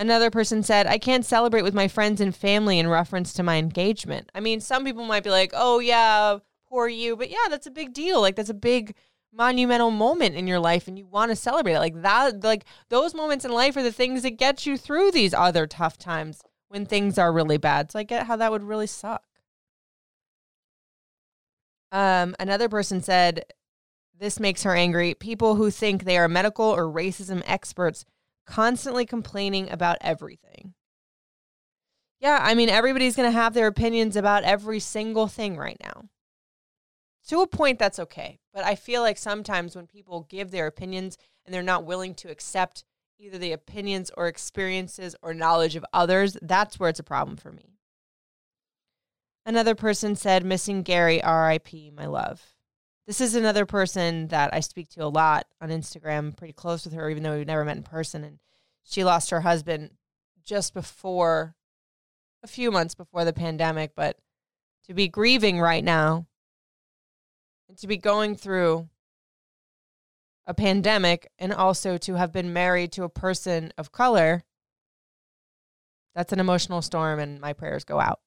Another 0.00 0.30
person 0.30 0.62
said, 0.62 0.86
I 0.86 0.96
can't 0.96 1.26
celebrate 1.26 1.62
with 1.62 1.74
my 1.74 1.88
friends 1.88 2.20
and 2.20 2.34
family 2.34 2.78
in 2.78 2.86
reference 2.86 3.32
to 3.32 3.42
my 3.42 3.56
engagement. 3.56 4.30
I 4.32 4.38
mean, 4.38 4.60
some 4.60 4.84
people 4.84 5.04
might 5.04 5.24
be 5.24 5.30
like, 5.30 5.50
oh, 5.54 5.80
yeah, 5.80 6.38
poor 6.68 6.86
you. 6.86 7.16
But 7.16 7.30
yeah, 7.30 7.48
that's 7.50 7.66
a 7.66 7.72
big 7.72 7.92
deal. 7.92 8.20
Like, 8.20 8.36
that's 8.36 8.48
a 8.48 8.54
big 8.54 8.94
monumental 9.32 9.90
moment 9.90 10.36
in 10.36 10.46
your 10.46 10.60
life 10.60 10.86
and 10.86 10.96
you 10.96 11.04
want 11.04 11.32
to 11.32 11.36
celebrate 11.36 11.74
it. 11.74 11.80
Like, 11.80 12.02
that, 12.02 12.44
like, 12.44 12.64
those 12.90 13.12
moments 13.12 13.44
in 13.44 13.50
life 13.50 13.76
are 13.76 13.82
the 13.82 13.90
things 13.90 14.22
that 14.22 14.38
get 14.38 14.66
you 14.66 14.76
through 14.76 15.10
these 15.10 15.34
other 15.34 15.66
tough 15.66 15.98
times 15.98 16.42
when 16.68 16.86
things 16.86 17.18
are 17.18 17.32
really 17.32 17.58
bad. 17.58 17.90
So 17.90 17.98
I 17.98 18.04
get 18.04 18.26
how 18.26 18.36
that 18.36 18.52
would 18.52 18.62
really 18.62 18.86
suck. 18.86 19.24
Um, 21.90 22.36
another 22.38 22.68
person 22.68 23.02
said, 23.02 23.44
this 24.18 24.40
makes 24.40 24.64
her 24.64 24.74
angry. 24.74 25.14
People 25.14 25.54
who 25.54 25.70
think 25.70 26.04
they 26.04 26.18
are 26.18 26.28
medical 26.28 26.66
or 26.66 26.84
racism 26.84 27.42
experts 27.46 28.04
constantly 28.46 29.06
complaining 29.06 29.70
about 29.70 29.98
everything. 30.00 30.74
Yeah, 32.20 32.40
I 32.42 32.54
mean, 32.54 32.68
everybody's 32.68 33.14
going 33.14 33.28
to 33.28 33.38
have 33.38 33.54
their 33.54 33.68
opinions 33.68 34.16
about 34.16 34.42
every 34.42 34.80
single 34.80 35.28
thing 35.28 35.56
right 35.56 35.76
now. 35.80 36.06
To 37.28 37.42
a 37.42 37.46
point, 37.46 37.78
that's 37.78 37.98
okay. 37.98 38.40
But 38.52 38.64
I 38.64 38.74
feel 38.74 39.02
like 39.02 39.18
sometimes 39.18 39.76
when 39.76 39.86
people 39.86 40.26
give 40.28 40.50
their 40.50 40.66
opinions 40.66 41.16
and 41.44 41.54
they're 41.54 41.62
not 41.62 41.84
willing 41.84 42.14
to 42.16 42.30
accept 42.30 42.84
either 43.20 43.38
the 43.38 43.52
opinions 43.52 44.10
or 44.16 44.26
experiences 44.26 45.14
or 45.22 45.34
knowledge 45.34 45.76
of 45.76 45.84
others, 45.92 46.36
that's 46.42 46.80
where 46.80 46.88
it's 46.88 47.00
a 47.00 47.04
problem 47.04 47.36
for 47.36 47.52
me. 47.52 47.77
Another 49.48 49.74
person 49.74 50.14
said, 50.14 50.44
Missing 50.44 50.82
Gary, 50.82 51.22
RIP, 51.26 51.94
my 51.96 52.04
love. 52.04 52.42
This 53.06 53.18
is 53.18 53.34
another 53.34 53.64
person 53.64 54.26
that 54.26 54.52
I 54.52 54.60
speak 54.60 54.90
to 54.90 55.02
a 55.02 55.08
lot 55.08 55.46
on 55.58 55.70
Instagram, 55.70 56.36
pretty 56.36 56.52
close 56.52 56.84
with 56.84 56.92
her, 56.92 57.08
even 57.08 57.22
though 57.22 57.34
we've 57.34 57.46
never 57.46 57.64
met 57.64 57.78
in 57.78 57.82
person. 57.82 58.24
And 58.24 58.40
she 58.84 59.04
lost 59.04 59.30
her 59.30 59.40
husband 59.40 59.92
just 60.44 60.74
before, 60.74 61.54
a 62.42 62.46
few 62.46 62.70
months 62.70 62.94
before 62.94 63.24
the 63.24 63.32
pandemic. 63.32 63.92
But 63.96 64.18
to 64.86 64.92
be 64.92 65.08
grieving 65.08 65.58
right 65.58 65.82
now 65.82 66.26
and 67.70 67.78
to 67.78 67.86
be 67.86 67.96
going 67.96 68.36
through 68.36 68.90
a 70.46 70.52
pandemic 70.52 71.26
and 71.38 71.54
also 71.54 71.96
to 71.96 72.16
have 72.16 72.34
been 72.34 72.52
married 72.52 72.92
to 72.92 73.04
a 73.04 73.08
person 73.08 73.72
of 73.78 73.92
color, 73.92 74.42
that's 76.14 76.34
an 76.34 76.38
emotional 76.38 76.82
storm, 76.82 77.18
and 77.18 77.40
my 77.40 77.54
prayers 77.54 77.84
go 77.84 77.98
out. 77.98 78.20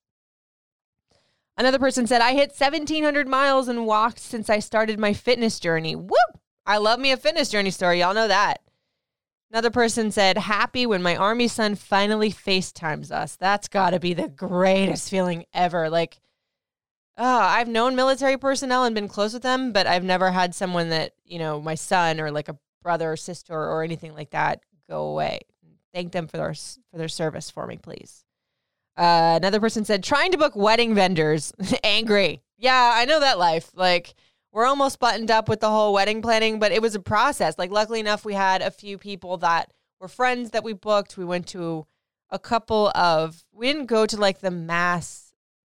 Another 1.58 1.80
person 1.80 2.08
said, 2.08 2.22
I 2.22 2.34
hit 2.34 2.54
1,700 2.58 3.28
miles 3.28 3.68
and 3.68 3.86
walked 3.86 4.20
since 4.20 4.50
I 4.50 4.60
started 4.60 5.00
my 5.00 5.14
fitness 5.14 5.60
journey. 5.60 5.96
Whoop! 5.96 6.40
I 6.66 6.78
love 6.78 7.00
me 7.00 7.12
a 7.12 7.18
fitness 7.18 7.50
journey 7.50 7.72
story. 7.72 8.00
Y'all 8.00 8.14
know 8.14 8.28
that. 8.28 8.62
Another 9.52 9.70
person 9.70 10.12
said, 10.12 10.38
Happy 10.38 10.86
when 10.86 11.02
my 11.04 11.16
army 11.16 11.48
son 11.48 11.76
finally 11.76 12.32
FaceTimes 12.32 13.12
us. 13.12 13.36
That's 13.36 13.68
got 13.68 13.90
to 13.90 14.00
be 14.00 14.14
the 14.14 14.30
greatest 14.30 15.10
feeling 15.10 15.46
ever. 15.54 15.90
Like, 15.90 16.22
oh, 17.18 17.40
I've 17.40 17.68
known 17.68 17.96
military 17.96 18.38
personnel 18.38 18.86
and 18.86 18.96
been 18.96 19.10
close 19.10 19.34
with 19.34 19.44
them, 19.44 19.74
but 19.74 19.88
I've 19.88 20.06
never 20.06 20.32
had 20.32 20.56
someone 20.56 20.90
that, 20.90 21.14
you 21.26 21.38
know, 21.38 21.60
my 21.60 21.76
son 21.76 22.22
or 22.22 22.32
like 22.32 22.48
a 22.48 22.58
brother 22.82 23.12
or 23.12 23.18
sister 23.18 23.54
or 23.54 23.84
anything 23.84 24.14
like 24.14 24.32
that 24.32 24.62
go 24.90 25.04
away. 25.04 25.42
Thank 25.94 26.14
them 26.14 26.28
for 26.28 26.38
their, 26.38 26.54
for 26.54 26.98
their 26.98 27.10
service 27.10 27.52
for 27.52 27.68
me, 27.68 27.76
please. 27.78 28.24
Uh, 29.02 29.36
another 29.36 29.60
person 29.60 29.84
said, 29.84 30.04
trying 30.04 30.32
to 30.32 30.38
book 30.38 30.56
wedding 30.56 30.94
vendors. 30.94 31.52
Angry. 31.84 32.44
Yeah, 32.60 32.92
I 32.94 33.06
know 33.06 33.20
that 33.20 33.40
life. 33.40 33.72
Like, 33.74 34.14
we're 34.52 34.68
almost 34.68 35.00
buttoned 35.00 35.32
up 35.32 35.50
with 35.50 35.60
the 35.60 35.72
whole 35.72 35.92
wedding 35.92 36.22
planning, 36.22 36.60
but 36.60 36.72
it 36.72 36.84
was 36.84 36.94
a 36.94 37.00
process. 37.00 37.58
Like, 37.58 37.72
luckily 37.72 38.00
enough, 38.00 38.24
we 38.24 38.36
had 38.36 38.62
a 38.62 38.70
few 38.70 39.00
people 39.00 39.38
that 39.38 39.74
were 40.00 40.08
friends 40.08 40.52
that 40.52 40.64
we 40.64 40.74
booked. 40.74 41.18
We 41.18 41.26
went 41.26 41.48
to 41.48 41.88
a 42.30 42.38
couple 42.38 42.92
of, 42.94 43.44
we 43.52 43.66
didn't 43.66 43.88
go 43.88 44.06
to 44.06 44.18
like 44.18 44.40
the 44.40 44.52
mass 44.52 45.34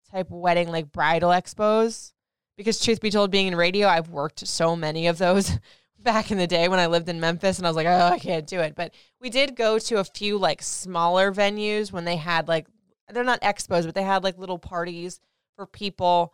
type 0.09 0.29
wedding, 0.29 0.69
like 0.69 0.93
bridal 0.93 1.31
expos, 1.31 2.13
because 2.55 2.79
truth 2.79 3.01
be 3.01 3.11
told, 3.11 3.29
being 3.29 3.47
in 3.47 3.57
radio, 3.57 3.89
I've 3.89 4.09
worked 4.09 4.47
so 4.47 4.73
many 4.73 5.07
of 5.07 5.17
those 5.17 5.51
back 5.99 6.31
in 6.31 6.37
the 6.37 6.47
day 6.47 6.69
when 6.69 6.79
I 6.79 6.85
lived 6.85 7.09
in 7.09 7.19
Memphis 7.19 7.57
and 7.57 7.67
I 7.67 7.69
was 7.69 7.75
like, 7.75 7.87
oh, 7.87 8.09
I 8.13 8.19
can't 8.19 8.47
do 8.47 8.61
it. 8.61 8.73
But 8.73 8.93
we 9.19 9.29
did 9.29 9.57
go 9.57 9.79
to 9.79 9.97
a 9.97 10.05
few 10.05 10.37
like 10.37 10.61
smaller 10.61 11.33
venues 11.33 11.91
when 11.91 12.05
they 12.05 12.15
had 12.15 12.47
like 12.47 12.67
they're 13.15 13.23
not 13.23 13.41
expos, 13.41 13.85
but 13.85 13.95
they 13.95 14.03
had 14.03 14.23
like 14.23 14.37
little 14.37 14.59
parties 14.59 15.19
for 15.55 15.65
people 15.65 16.33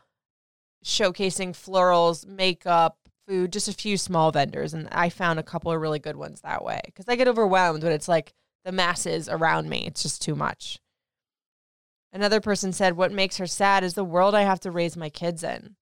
showcasing 0.84 1.51
florals, 1.51 2.25
makeup, 2.27 2.98
food, 3.27 3.53
just 3.53 3.68
a 3.68 3.74
few 3.74 3.98
small 3.98 4.32
vendors. 4.32 4.74
And 4.74 4.88
I 4.92 5.10
found 5.10 5.39
a 5.39 5.44
couple 5.44 5.72
of 5.72 5.80
really 5.80 6.00
good 6.00 6.15
ones 6.15 6.42
that 6.42 6.63
way 6.63 6.82
because 6.86 7.06
I 7.08 7.15
get 7.15 7.27
overwhelmed 7.27 7.84
when 7.84 7.94
it's 7.94 8.08
like 8.08 8.34
the 8.65 8.72
masses 8.72 9.30
around 9.30 9.70
me. 9.70 9.86
It's 9.86 10.03
just 10.03 10.22
too 10.22 10.36
much. 10.36 10.80
Another 12.12 12.39
person 12.39 12.72
said, 12.74 12.96
What 12.96 13.12
makes 13.12 13.38
her 13.38 13.48
sad 13.48 13.84
is 13.84 13.96
the 13.96 14.03
world 14.03 14.36
I 14.36 14.44
have 14.44 14.60
to 14.62 14.72
raise 14.72 14.96
my 14.96 15.10
kids 15.10 15.44
in. 15.44 15.75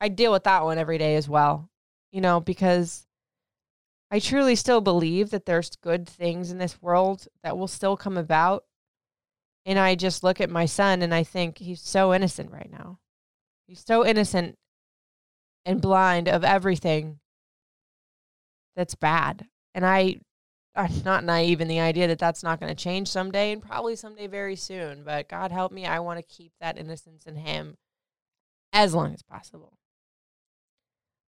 I 0.00 0.08
deal 0.08 0.32
with 0.32 0.44
that 0.44 0.64
one 0.64 0.78
every 0.78 0.98
day 0.98 1.16
as 1.16 1.28
well, 1.28 1.68
you 2.10 2.20
know, 2.20 2.40
because 2.40 3.06
I 4.10 4.18
truly 4.18 4.56
still 4.56 4.80
believe 4.80 5.30
that 5.30 5.46
there's 5.46 5.76
good 5.76 6.08
things 6.08 6.50
in 6.50 6.58
this 6.58 6.80
world 6.82 7.28
that 7.42 7.56
will 7.56 7.68
still 7.68 7.96
come 7.96 8.16
about 8.16 8.64
and 9.64 9.78
I 9.78 9.94
just 9.94 10.24
look 10.24 10.40
at 10.40 10.50
my 10.50 10.66
son 10.66 11.02
and 11.02 11.14
I 11.14 11.22
think 11.22 11.58
he's 11.58 11.80
so 11.80 12.12
innocent 12.12 12.50
right 12.50 12.70
now. 12.70 12.98
He's 13.66 13.84
so 13.84 14.04
innocent 14.04 14.56
and 15.64 15.80
blind 15.80 16.28
of 16.28 16.44
everything 16.44 17.20
that's 18.74 18.94
bad. 18.94 19.46
And 19.74 19.86
I, 19.86 20.16
I'm 20.74 21.02
not 21.04 21.24
naive 21.24 21.60
in 21.60 21.68
the 21.68 21.80
idea 21.80 22.08
that 22.08 22.18
that's 22.18 22.42
not 22.42 22.58
going 22.60 22.74
to 22.74 22.82
change 22.82 23.08
someday 23.08 23.52
and 23.52 23.62
probably 23.62 23.96
someday 23.96 24.26
very 24.26 24.56
soon. 24.56 25.04
But 25.04 25.28
God 25.28 25.52
help 25.52 25.72
me, 25.72 25.86
I 25.86 26.00
want 26.00 26.18
to 26.18 26.34
keep 26.34 26.52
that 26.60 26.78
innocence 26.78 27.24
in 27.26 27.36
him 27.36 27.76
as 28.72 28.94
long 28.94 29.14
as 29.14 29.22
possible. 29.22 29.74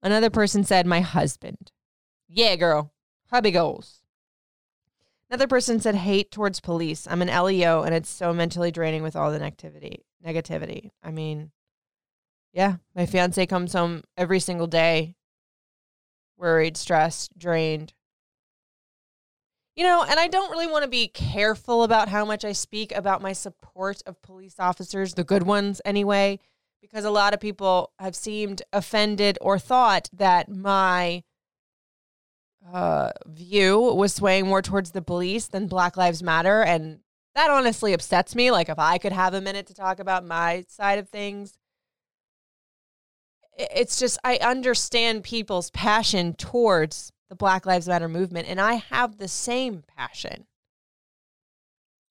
Another 0.01 0.29
person 0.29 0.63
said, 0.63 0.85
My 0.85 1.01
husband. 1.01 1.71
Yeah, 2.27 2.55
girl. 2.55 2.91
Hubby 3.29 3.51
goals. 3.51 4.02
Another 5.33 5.47
person 5.47 5.79
said 5.79 5.95
hate 5.95 6.29
towards 6.29 6.59
police. 6.59 7.07
I'm 7.09 7.23
an 7.23 7.27
LEO 7.27 7.81
and 7.81 7.95
it's 7.95 8.07
so 8.07 8.33
mentally 8.33 8.69
draining 8.69 9.01
with 9.01 9.15
all 9.15 9.31
the 9.31 9.39
negativity. 9.39 10.01
Negativity. 10.23 10.91
I 11.01 11.09
mean, 11.09 11.49
yeah, 12.53 12.75
my 12.95 13.07
fiance 13.07 13.43
comes 13.47 13.73
home 13.73 14.03
every 14.15 14.39
single 14.39 14.67
day 14.67 15.15
worried, 16.37 16.77
stressed, 16.77 17.35
drained. 17.35 17.93
You 19.75 19.85
know, 19.85 20.05
and 20.07 20.19
I 20.19 20.27
don't 20.27 20.51
really 20.51 20.67
want 20.67 20.83
to 20.83 20.87
be 20.87 21.07
careful 21.07 21.81
about 21.81 22.09
how 22.09 22.25
much 22.25 22.45
I 22.45 22.51
speak 22.51 22.95
about 22.95 23.23
my 23.23 23.33
support 23.33 24.03
of 24.05 24.21
police 24.21 24.57
officers, 24.59 25.15
the 25.15 25.23
good 25.23 25.41
ones 25.41 25.81
anyway, 25.83 26.37
because 26.79 27.05
a 27.05 27.09
lot 27.09 27.33
of 27.33 27.39
people 27.39 27.91
have 27.97 28.15
seemed 28.15 28.61
offended 28.71 29.39
or 29.41 29.57
thought 29.57 30.11
that 30.13 30.47
my 30.47 31.23
uh, 32.71 33.11
view 33.25 33.79
was 33.79 34.13
swaying 34.13 34.47
more 34.47 34.61
towards 34.61 34.91
the 34.91 35.01
police 35.01 35.47
than 35.47 35.67
Black 35.67 35.97
Lives 35.97 36.21
Matter. 36.23 36.63
And 36.63 36.99
that 37.35 37.49
honestly 37.49 37.93
upsets 37.93 38.35
me. 38.35 38.51
Like, 38.51 38.69
if 38.69 38.79
I 38.79 38.97
could 38.97 39.11
have 39.11 39.33
a 39.33 39.41
minute 39.41 39.67
to 39.67 39.73
talk 39.73 39.99
about 39.99 40.25
my 40.25 40.65
side 40.67 40.99
of 40.99 41.09
things, 41.09 41.57
it's 43.57 43.99
just, 43.99 44.19
I 44.23 44.37
understand 44.37 45.23
people's 45.23 45.69
passion 45.71 46.33
towards 46.33 47.11
the 47.29 47.35
Black 47.35 47.65
Lives 47.65 47.87
Matter 47.87 48.07
movement, 48.07 48.47
and 48.47 48.59
I 48.61 48.75
have 48.75 49.17
the 49.17 49.27
same 49.27 49.83
passion. 49.95 50.45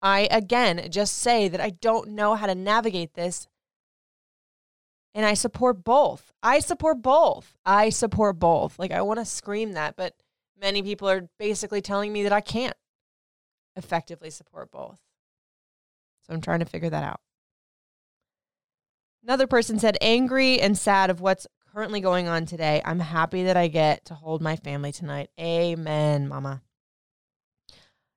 I, 0.01 0.27
again, 0.29 0.89
just 0.91 1.17
say 1.17 1.47
that 1.47 1.61
I 1.61 1.71
don't 1.71 2.09
know 2.09 2.35
how 2.35 2.45
to 2.45 2.55
navigate 2.55 3.13
this. 3.15 3.47
And 5.15 5.25
I 5.25 5.33
support 5.33 5.83
both. 5.83 6.31
I 6.43 6.59
support 6.59 7.01
both. 7.01 7.55
I 7.65 7.89
support 7.89 8.37
both. 8.37 8.77
Like, 8.77 8.91
I 8.91 9.01
want 9.01 9.19
to 9.19 9.25
scream 9.25 9.71
that, 9.71 9.95
but 9.95 10.13
many 10.59 10.81
people 10.81 11.09
are 11.09 11.29
basically 11.39 11.81
telling 11.81 12.11
me 12.11 12.23
that 12.23 12.33
I 12.33 12.41
can't 12.41 12.75
effectively 13.75 14.29
support 14.29 14.71
both. 14.71 14.99
So 16.25 16.33
I'm 16.33 16.41
trying 16.41 16.59
to 16.59 16.65
figure 16.65 16.89
that 16.89 17.03
out. 17.03 17.21
Another 19.23 19.47
person 19.47 19.79
said, 19.79 19.97
angry 20.01 20.59
and 20.59 20.77
sad 20.77 21.09
of 21.09 21.21
what's 21.21 21.47
currently 21.73 21.99
going 21.99 22.27
on 22.27 22.45
today. 22.45 22.81
I'm 22.85 22.99
happy 22.99 23.43
that 23.43 23.57
I 23.57 23.67
get 23.67 24.05
to 24.05 24.15
hold 24.15 24.41
my 24.41 24.55
family 24.55 24.91
tonight. 24.91 25.29
Amen, 25.39 26.27
mama. 26.27 26.61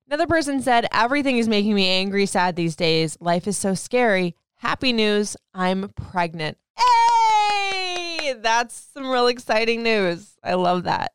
Another 0.07 0.27
person 0.27 0.61
said, 0.61 0.87
Everything 0.93 1.39
is 1.39 1.49
making 1.49 1.75
me 1.75 1.89
angry, 1.89 2.27
sad 2.27 2.57
these 2.57 2.75
days. 2.75 3.17
Life 3.21 3.47
is 3.47 3.57
so 3.57 3.75
scary. 3.75 4.35
Happy 4.57 4.93
news, 4.93 5.37
I'm 5.55 5.89
pregnant. 5.91 6.59
Hey, 6.77 8.35
that's 8.41 8.89
some 8.93 9.09
real 9.09 9.29
exciting 9.29 9.83
news. 9.83 10.37
I 10.43 10.55
love 10.55 10.85
that. 10.85 11.13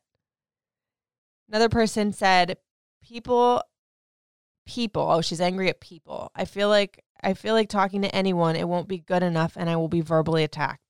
Another 1.48 1.68
person 1.68 2.12
said, 2.12 2.58
People, 3.02 3.62
people. 4.66 5.08
Oh, 5.08 5.20
she's 5.20 5.40
angry 5.40 5.68
at 5.68 5.80
people. 5.80 6.30
I 6.34 6.44
feel 6.44 6.68
like, 6.68 7.04
I 7.22 7.34
feel 7.34 7.54
like 7.54 7.68
talking 7.68 8.02
to 8.02 8.14
anyone, 8.14 8.56
it 8.56 8.68
won't 8.68 8.88
be 8.88 8.98
good 8.98 9.22
enough 9.22 9.52
and 9.56 9.70
I 9.70 9.76
will 9.76 9.88
be 9.88 10.00
verbally 10.00 10.44
attacked. 10.44 10.82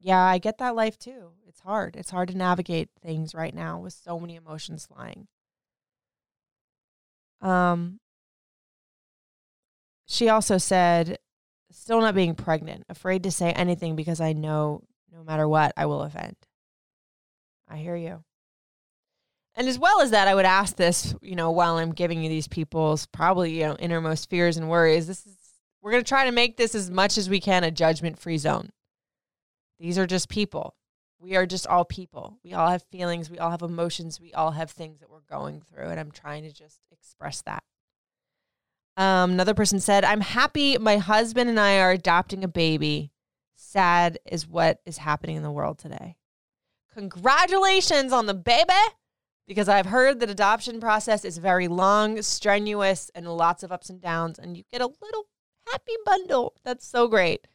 Yeah, 0.00 0.20
I 0.20 0.38
get 0.38 0.58
that 0.58 0.74
life 0.74 0.98
too. 0.98 1.30
It's 1.46 1.60
hard. 1.60 1.96
It's 1.96 2.10
hard 2.10 2.28
to 2.28 2.36
navigate 2.36 2.90
things 3.00 3.34
right 3.34 3.54
now 3.54 3.78
with 3.78 3.94
so 3.94 4.18
many 4.18 4.34
emotions 4.34 4.86
flying. 4.86 5.28
Um, 7.40 8.00
she 10.06 10.28
also 10.28 10.58
said, 10.58 11.18
still 11.70 12.00
not 12.00 12.14
being 12.14 12.34
pregnant, 12.34 12.84
afraid 12.88 13.22
to 13.22 13.30
say 13.30 13.52
anything 13.52 13.96
because 13.96 14.20
I 14.20 14.32
know 14.32 14.82
no 15.12 15.22
matter 15.22 15.48
what, 15.48 15.72
I 15.76 15.86
will 15.86 16.02
offend. 16.02 16.36
I 17.68 17.76
hear 17.76 17.96
you. 17.96 18.24
And 19.56 19.68
as 19.68 19.78
well 19.78 20.00
as 20.00 20.10
that, 20.10 20.26
I 20.26 20.34
would 20.34 20.44
ask 20.44 20.76
this, 20.76 21.14
you 21.22 21.36
know, 21.36 21.50
while 21.50 21.76
I'm 21.78 21.92
giving 21.92 22.22
you 22.22 22.28
these 22.28 22.48
people's 22.48 23.06
probably, 23.06 23.58
you 23.58 23.64
know, 23.64 23.76
innermost 23.76 24.28
fears 24.28 24.56
and 24.56 24.68
worries. 24.68 25.06
This 25.06 25.24
is, 25.26 25.36
we're 25.80 25.92
going 25.92 26.02
to 26.02 26.08
try 26.08 26.24
to 26.24 26.32
make 26.32 26.56
this 26.56 26.74
as 26.74 26.90
much 26.90 27.16
as 27.16 27.30
we 27.30 27.40
can 27.40 27.62
a 27.62 27.70
judgment 27.70 28.18
free 28.18 28.38
zone. 28.38 28.70
These 29.78 29.98
are 29.98 30.06
just 30.06 30.28
people. 30.28 30.74
We 31.20 31.36
are 31.36 31.46
just 31.46 31.66
all 31.66 31.84
people. 31.84 32.38
We 32.42 32.52
all 32.52 32.68
have 32.68 32.82
feelings. 32.90 33.30
We 33.30 33.38
all 33.38 33.50
have 33.50 33.62
emotions. 33.62 34.20
We 34.20 34.32
all 34.34 34.50
have 34.50 34.70
things 34.70 35.00
that 35.00 35.10
we're 35.10 35.20
going 35.30 35.62
through. 35.62 35.88
And 35.88 36.00
I'm 36.00 36.10
trying 36.10 36.42
to 36.42 36.52
just 36.52 36.80
express 36.90 37.42
that. 37.42 37.62
Um, 38.96 39.32
another 39.32 39.54
person 39.54 39.80
said, 39.80 40.04
I'm 40.04 40.20
happy 40.20 40.78
my 40.78 40.98
husband 40.98 41.48
and 41.48 41.58
I 41.58 41.78
are 41.78 41.90
adopting 41.92 42.44
a 42.44 42.48
baby. 42.48 43.12
Sad 43.56 44.18
is 44.26 44.46
what 44.46 44.80
is 44.84 44.98
happening 44.98 45.36
in 45.36 45.42
the 45.42 45.50
world 45.50 45.78
today. 45.78 46.16
Congratulations 46.92 48.12
on 48.12 48.26
the 48.26 48.34
baby, 48.34 48.72
because 49.46 49.68
I've 49.68 49.86
heard 49.86 50.20
that 50.20 50.30
adoption 50.30 50.80
process 50.80 51.24
is 51.24 51.38
very 51.38 51.68
long, 51.68 52.22
strenuous, 52.22 53.10
and 53.14 53.26
lots 53.26 53.62
of 53.62 53.72
ups 53.72 53.90
and 53.90 54.00
downs, 54.00 54.38
and 54.38 54.56
you 54.56 54.64
get 54.72 54.80
a 54.80 54.90
little 55.02 55.26
happy 55.70 55.94
bundle. 56.04 56.54
That's 56.64 56.86
so 56.86 57.08
great. 57.08 57.46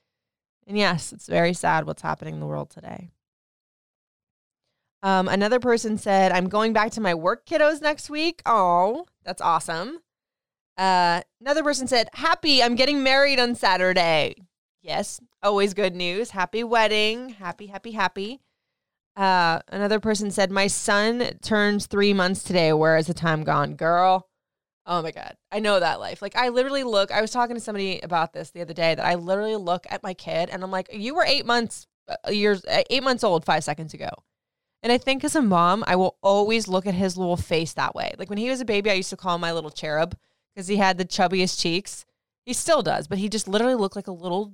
And 0.67 0.77
yes, 0.77 1.11
it's 1.11 1.27
very 1.27 1.53
sad 1.53 1.85
what's 1.85 2.01
happening 2.01 2.35
in 2.35 2.39
the 2.39 2.45
world 2.45 2.69
today. 2.69 3.09
Um, 5.01 5.27
another 5.27 5.59
person 5.59 5.97
said, 5.97 6.31
I'm 6.31 6.49
going 6.49 6.73
back 6.73 6.91
to 6.91 7.01
my 7.01 7.15
work 7.15 7.45
kiddos 7.45 7.81
next 7.81 8.09
week. 8.09 8.41
Oh, 8.45 9.05
that's 9.23 9.41
awesome. 9.41 9.99
Uh, 10.77 11.21
another 11.41 11.63
person 11.63 11.87
said, 11.87 12.09
Happy, 12.13 12.61
I'm 12.61 12.75
getting 12.75 13.01
married 13.01 13.39
on 13.39 13.55
Saturday. 13.55 14.35
Yes, 14.81 15.19
always 15.41 15.73
good 15.73 15.95
news. 15.95 16.31
Happy 16.31 16.63
wedding. 16.63 17.29
Happy, 17.29 17.67
happy, 17.67 17.91
happy. 17.91 18.41
Uh, 19.19 19.59
another 19.67 19.99
person 19.99 20.31
said, 20.31 20.49
My 20.49 20.67
son 20.67 21.31
turns 21.41 21.87
three 21.87 22.13
months 22.13 22.41
today. 22.41 22.71
Where 22.71 22.95
is 22.95 23.07
the 23.07 23.13
time 23.13 23.43
gone? 23.43 23.75
Girl, 23.75 24.29
oh 24.85 25.01
my 25.01 25.11
God. 25.11 25.35
I 25.51 25.59
know 25.59 25.77
that 25.77 25.99
life. 25.99 26.21
Like, 26.21 26.37
I 26.37 26.47
literally 26.47 26.83
look, 26.83 27.11
I 27.11 27.19
was 27.19 27.29
talking 27.29 27.57
to 27.57 27.61
somebody 27.61 27.99
about 27.99 28.31
this 28.31 28.51
the 28.51 28.61
other 28.61 28.73
day 28.73 28.95
that 28.95 29.05
I 29.05 29.15
literally 29.15 29.57
look 29.57 29.85
at 29.89 30.03
my 30.03 30.13
kid 30.13 30.49
and 30.49 30.63
I'm 30.63 30.71
like, 30.71 30.87
You 30.93 31.15
were 31.15 31.25
eight 31.25 31.45
months, 31.45 31.85
uh, 32.07 32.31
years, 32.31 32.63
eight 32.89 33.03
months 33.03 33.25
old 33.25 33.43
five 33.43 33.65
seconds 33.65 33.93
ago. 33.93 34.09
And 34.81 34.93
I 34.93 34.97
think 34.97 35.25
as 35.25 35.35
a 35.35 35.41
mom, 35.41 35.83
I 35.85 35.97
will 35.97 36.15
always 36.23 36.69
look 36.69 36.87
at 36.87 36.93
his 36.93 37.17
little 37.17 37.35
face 37.35 37.73
that 37.73 37.93
way. 37.93 38.13
Like 38.17 38.29
when 38.29 38.39
he 38.39 38.49
was 38.49 38.61
a 38.61 38.65
baby, 38.65 38.89
I 38.89 38.93
used 38.93 39.09
to 39.09 39.17
call 39.17 39.35
him 39.35 39.41
my 39.41 39.51
little 39.51 39.69
cherub 39.69 40.15
because 40.55 40.69
he 40.69 40.77
had 40.77 40.97
the 40.97 41.03
chubbiest 41.03 41.59
cheeks. 41.59 42.05
He 42.45 42.53
still 42.53 42.81
does, 42.81 43.09
but 43.09 43.17
he 43.17 43.27
just 43.27 43.49
literally 43.49 43.75
looked 43.75 43.97
like 43.97 44.07
a 44.07 44.13
little 44.13 44.53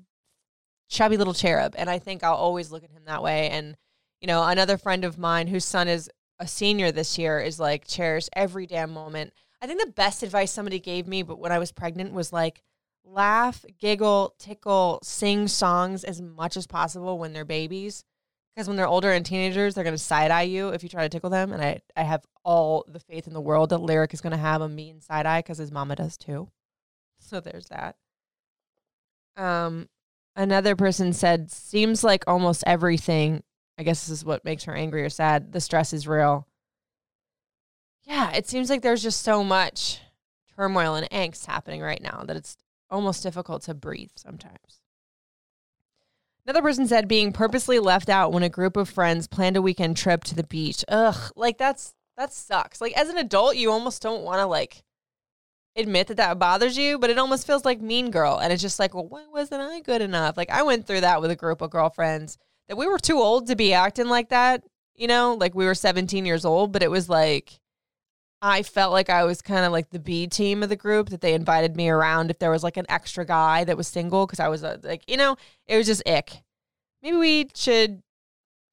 chubby 0.89 1.17
little 1.17 1.35
cherub. 1.35 1.75
And 1.77 1.87
I 1.87 1.99
think 1.99 2.23
I'll 2.23 2.33
always 2.33 2.71
look 2.71 2.83
at 2.83 2.89
him 2.89 3.03
that 3.05 3.21
way. 3.21 3.51
And, 3.51 3.77
you 4.25 4.27
know, 4.27 4.43
another 4.43 4.75
friend 4.75 5.05
of 5.05 5.19
mine 5.19 5.45
whose 5.45 5.63
son 5.63 5.87
is 5.87 6.09
a 6.39 6.47
senior 6.47 6.91
this 6.91 7.15
year 7.15 7.39
is 7.39 7.59
like, 7.59 7.85
cherish 7.85 8.27
every 8.33 8.65
damn 8.65 8.91
moment. 8.91 9.31
I 9.61 9.67
think 9.67 9.79
the 9.79 9.91
best 9.91 10.23
advice 10.23 10.51
somebody 10.51 10.79
gave 10.79 11.07
me, 11.07 11.21
but 11.21 11.37
when 11.37 11.51
I 11.51 11.59
was 11.59 11.71
pregnant, 11.71 12.11
was 12.11 12.33
like, 12.33 12.63
laugh, 13.03 13.63
giggle, 13.79 14.33
tickle, 14.39 14.97
sing 15.03 15.47
songs 15.47 16.03
as 16.03 16.23
much 16.23 16.57
as 16.57 16.65
possible 16.65 17.19
when 17.19 17.33
they're 17.33 17.45
babies 17.45 18.03
because 18.55 18.67
when 18.67 18.77
they're 18.77 18.87
older 18.87 19.11
and 19.11 19.23
teenagers, 19.23 19.75
they're 19.75 19.83
going 19.83 19.93
to 19.93 19.99
side 19.99 20.31
eye 20.31 20.41
you 20.41 20.69
if 20.69 20.81
you 20.81 20.89
try 20.89 21.03
to 21.03 21.09
tickle 21.09 21.29
them. 21.29 21.53
And 21.53 21.61
I, 21.61 21.81
I 21.95 22.01
have 22.01 22.25
all 22.43 22.83
the 22.87 22.99
faith 22.99 23.27
in 23.27 23.33
the 23.33 23.39
world 23.39 23.69
that 23.69 23.77
Lyric 23.77 24.11
is 24.11 24.21
going 24.21 24.31
to 24.31 24.37
have 24.37 24.61
a 24.61 24.67
mean 24.67 25.01
side 25.01 25.27
eye 25.27 25.41
because 25.41 25.59
his 25.59 25.71
mama 25.71 25.97
does 25.97 26.17
too. 26.17 26.49
So 27.19 27.39
there's 27.39 27.67
that. 27.67 27.95
Um, 29.37 29.87
another 30.35 30.75
person 30.75 31.13
said, 31.13 31.51
seems 31.51 32.03
like 32.03 32.23
almost 32.25 32.63
everything. 32.65 33.43
I 33.77 33.83
guess 33.83 34.05
this 34.05 34.19
is 34.19 34.25
what 34.25 34.45
makes 34.45 34.63
her 34.65 34.73
angry 34.73 35.03
or 35.03 35.09
sad. 35.09 35.51
The 35.51 35.61
stress 35.61 35.93
is 35.93 36.07
real. 36.07 36.47
Yeah, 38.03 38.31
it 38.31 38.47
seems 38.47 38.69
like 38.69 38.81
there's 38.81 39.03
just 39.03 39.23
so 39.23 39.43
much 39.43 39.99
turmoil 40.55 40.95
and 40.95 41.09
angst 41.09 41.45
happening 41.45 41.81
right 41.81 42.01
now 42.01 42.23
that 42.25 42.37
it's 42.37 42.57
almost 42.89 43.23
difficult 43.23 43.63
to 43.63 43.73
breathe 43.73 44.11
sometimes. 44.15 44.81
Another 46.45 46.61
person 46.61 46.87
said 46.87 47.07
being 47.07 47.33
purposely 47.33 47.79
left 47.79 48.07
out 48.07 48.31
when 48.31 48.43
a 48.43 48.49
group 48.49 48.77
of 48.77 48.87
friends 48.87 49.27
planned 49.27 49.57
a 49.57 49.61
weekend 49.61 49.97
trip 49.97 50.23
to 50.25 50.35
the 50.35 50.43
beach. 50.43 50.85
Ugh, 50.87 51.31
like 51.35 51.57
that's 51.57 51.95
that 52.17 52.31
sucks. 52.31 52.79
Like 52.79 52.93
as 52.93 53.09
an 53.09 53.17
adult, 53.17 53.55
you 53.55 53.71
almost 53.71 54.01
don't 54.01 54.23
want 54.23 54.39
to 54.39 54.45
like 54.45 54.83
admit 55.75 56.07
that 56.07 56.17
that 56.17 56.37
bothers 56.37 56.77
you, 56.77 56.99
but 56.99 57.09
it 57.09 57.17
almost 57.17 57.47
feels 57.47 57.65
like 57.65 57.81
mean 57.81 58.11
girl. 58.11 58.37
And 58.37 58.53
it's 58.53 58.61
just 58.61 58.79
like, 58.79 58.93
well, 58.93 59.07
why 59.07 59.25
wasn't 59.31 59.61
I 59.61 59.81
good 59.81 60.01
enough? 60.03 60.37
Like 60.37 60.51
I 60.51 60.61
went 60.61 60.85
through 60.85 61.01
that 61.01 61.19
with 61.19 61.31
a 61.31 61.35
group 61.35 61.61
of 61.61 61.71
girlfriends 61.71 62.37
that 62.67 62.77
we 62.77 62.87
were 62.87 62.99
too 62.99 63.17
old 63.17 63.47
to 63.47 63.55
be 63.55 63.73
acting 63.73 64.07
like 64.07 64.29
that. 64.29 64.63
You 64.95 65.07
know, 65.07 65.33
like 65.33 65.53
we 65.55 65.65
were 65.65 65.75
17 65.75 66.25
years 66.25 66.45
old, 66.45 66.71
but 66.71 66.83
it 66.83 66.91
was 66.91 67.09
like 67.09 67.59
I 68.41 68.63
felt 68.63 68.91
like 68.91 69.09
I 69.09 69.23
was 69.23 69.41
kind 69.41 69.65
of 69.65 69.71
like 69.71 69.89
the 69.89 69.99
B 69.99 70.27
team 70.27 70.61
of 70.61 70.69
the 70.69 70.75
group 70.75 71.09
that 71.09 71.21
they 71.21 71.33
invited 71.33 71.75
me 71.75 71.89
around 71.89 72.29
if 72.29 72.37
there 72.39 72.51
was 72.51 72.63
like 72.63 72.77
an 72.77 72.85
extra 72.89 73.25
guy 73.25 73.63
that 73.63 73.75
was 73.75 73.87
single 73.87 74.25
because 74.27 74.39
I 74.39 74.49
was 74.49 74.63
uh, 74.63 74.77
like, 74.83 75.03
you 75.09 75.17
know, 75.17 75.35
it 75.65 75.77
was 75.77 75.87
just 75.87 76.07
ick. 76.07 76.43
Maybe 77.01 77.17
we 77.17 77.49
should 77.55 78.03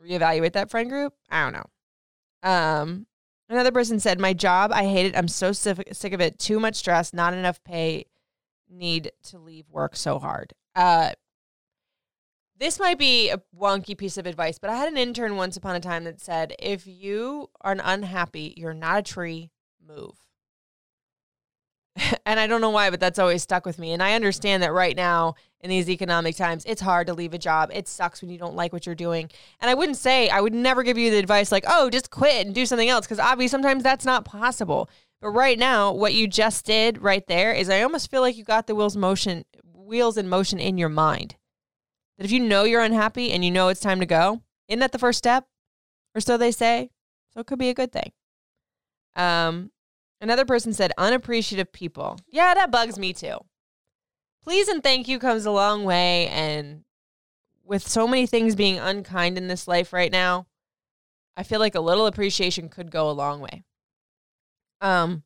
reevaluate 0.04 0.52
that 0.52 0.70
friend 0.70 0.90
group. 0.90 1.14
I 1.30 1.42
don't 1.42 1.52
know. 1.54 2.50
Um, 2.50 3.06
another 3.48 3.72
person 3.72 4.00
said, 4.00 4.20
"My 4.20 4.32
job, 4.32 4.72
I 4.72 4.84
hate 4.84 5.06
it. 5.06 5.16
I'm 5.16 5.28
so 5.28 5.52
sick, 5.52 5.88
sick 5.92 6.12
of 6.12 6.20
it. 6.20 6.38
Too 6.38 6.58
much 6.58 6.76
stress, 6.76 7.12
not 7.12 7.34
enough 7.34 7.62
pay. 7.64 8.06
Need 8.68 9.12
to 9.24 9.38
leave 9.38 9.70
work 9.70 9.96
so 9.96 10.18
hard." 10.18 10.52
Uh, 10.74 11.12
this 12.62 12.78
might 12.78 12.98
be 12.98 13.30
a 13.30 13.42
wonky 13.58 13.96
piece 13.96 14.16
of 14.16 14.26
advice, 14.26 14.58
but 14.58 14.70
I 14.70 14.76
had 14.76 14.88
an 14.88 14.96
intern 14.96 15.36
once 15.36 15.56
upon 15.56 15.76
a 15.76 15.80
time 15.80 16.04
that 16.04 16.20
said, 16.20 16.54
"If 16.58 16.86
you 16.86 17.50
are 17.60 17.76
unhappy, 17.82 18.54
you're 18.56 18.74
not 18.74 18.98
a 18.98 19.02
tree 19.02 19.50
move. 19.86 20.16
and 22.26 22.40
I 22.40 22.46
don't 22.46 22.60
know 22.60 22.70
why, 22.70 22.90
but 22.90 23.00
that's 23.00 23.18
always 23.18 23.42
stuck 23.42 23.66
with 23.66 23.78
me. 23.78 23.92
And 23.92 24.02
I 24.02 24.14
understand 24.14 24.62
that 24.62 24.72
right 24.72 24.96
now 24.96 25.34
in 25.60 25.70
these 25.70 25.90
economic 25.90 26.36
times, 26.36 26.64
it's 26.64 26.80
hard 26.80 27.06
to 27.06 27.14
leave 27.14 27.34
a 27.34 27.38
job. 27.38 27.70
It 27.72 27.86
sucks 27.86 28.22
when 28.22 28.30
you 28.30 28.38
don't 28.38 28.56
like 28.56 28.72
what 28.72 28.86
you're 28.86 28.94
doing. 28.94 29.30
And 29.60 29.70
I 29.70 29.74
wouldn't 29.74 29.98
say, 29.98 30.28
I 30.28 30.40
would 30.40 30.54
never 30.54 30.82
give 30.82 30.98
you 30.98 31.10
the 31.10 31.18
advice 31.18 31.52
like, 31.52 31.64
oh, 31.68 31.90
just 31.90 32.10
quit 32.10 32.46
and 32.46 32.54
do 32.54 32.66
something 32.66 32.88
else, 32.88 33.06
because 33.06 33.18
obviously 33.18 33.48
sometimes 33.48 33.82
that's 33.82 34.06
not 34.06 34.24
possible. 34.24 34.88
But 35.20 35.30
right 35.30 35.58
now, 35.58 35.92
what 35.92 36.14
you 36.14 36.26
just 36.26 36.64
did 36.64 37.00
right 37.00 37.26
there 37.26 37.52
is 37.52 37.68
I 37.68 37.82
almost 37.82 38.10
feel 38.10 38.22
like 38.22 38.36
you 38.36 38.44
got 38.44 38.66
the 38.66 38.74
wheels 38.74 38.96
motion 38.96 39.44
wheels 39.74 40.16
in 40.16 40.28
motion 40.28 40.58
in 40.58 40.78
your 40.78 40.88
mind. 40.88 41.36
That 42.22 42.26
if 42.26 42.30
you 42.32 42.38
know 42.38 42.62
you're 42.62 42.80
unhappy 42.80 43.32
and 43.32 43.44
you 43.44 43.50
know 43.50 43.66
it's 43.66 43.80
time 43.80 43.98
to 43.98 44.06
go, 44.06 44.42
isn't 44.68 44.78
that 44.78 44.92
the 44.92 44.98
first 45.00 45.18
step? 45.18 45.48
Or 46.14 46.20
so 46.20 46.36
they 46.36 46.52
say. 46.52 46.92
So 47.34 47.40
it 47.40 47.48
could 47.48 47.58
be 47.58 47.68
a 47.68 47.74
good 47.74 47.90
thing. 47.90 48.12
Um, 49.16 49.72
another 50.20 50.44
person 50.44 50.72
said 50.72 50.92
unappreciative 50.96 51.72
people. 51.72 52.20
Yeah, 52.28 52.54
that 52.54 52.70
bugs 52.70 52.96
me 52.96 53.12
too. 53.12 53.38
Please 54.44 54.68
and 54.68 54.84
thank 54.84 55.08
you 55.08 55.18
comes 55.18 55.46
a 55.46 55.50
long 55.50 55.82
way, 55.82 56.28
and 56.28 56.84
with 57.64 57.88
so 57.88 58.06
many 58.06 58.26
things 58.26 58.54
being 58.54 58.78
unkind 58.78 59.36
in 59.36 59.48
this 59.48 59.66
life 59.66 59.92
right 59.92 60.12
now, 60.12 60.46
I 61.36 61.42
feel 61.42 61.58
like 61.58 61.74
a 61.74 61.80
little 61.80 62.06
appreciation 62.06 62.68
could 62.68 62.92
go 62.92 63.10
a 63.10 63.18
long 63.18 63.40
way. 63.40 63.64
Um, 64.80 65.24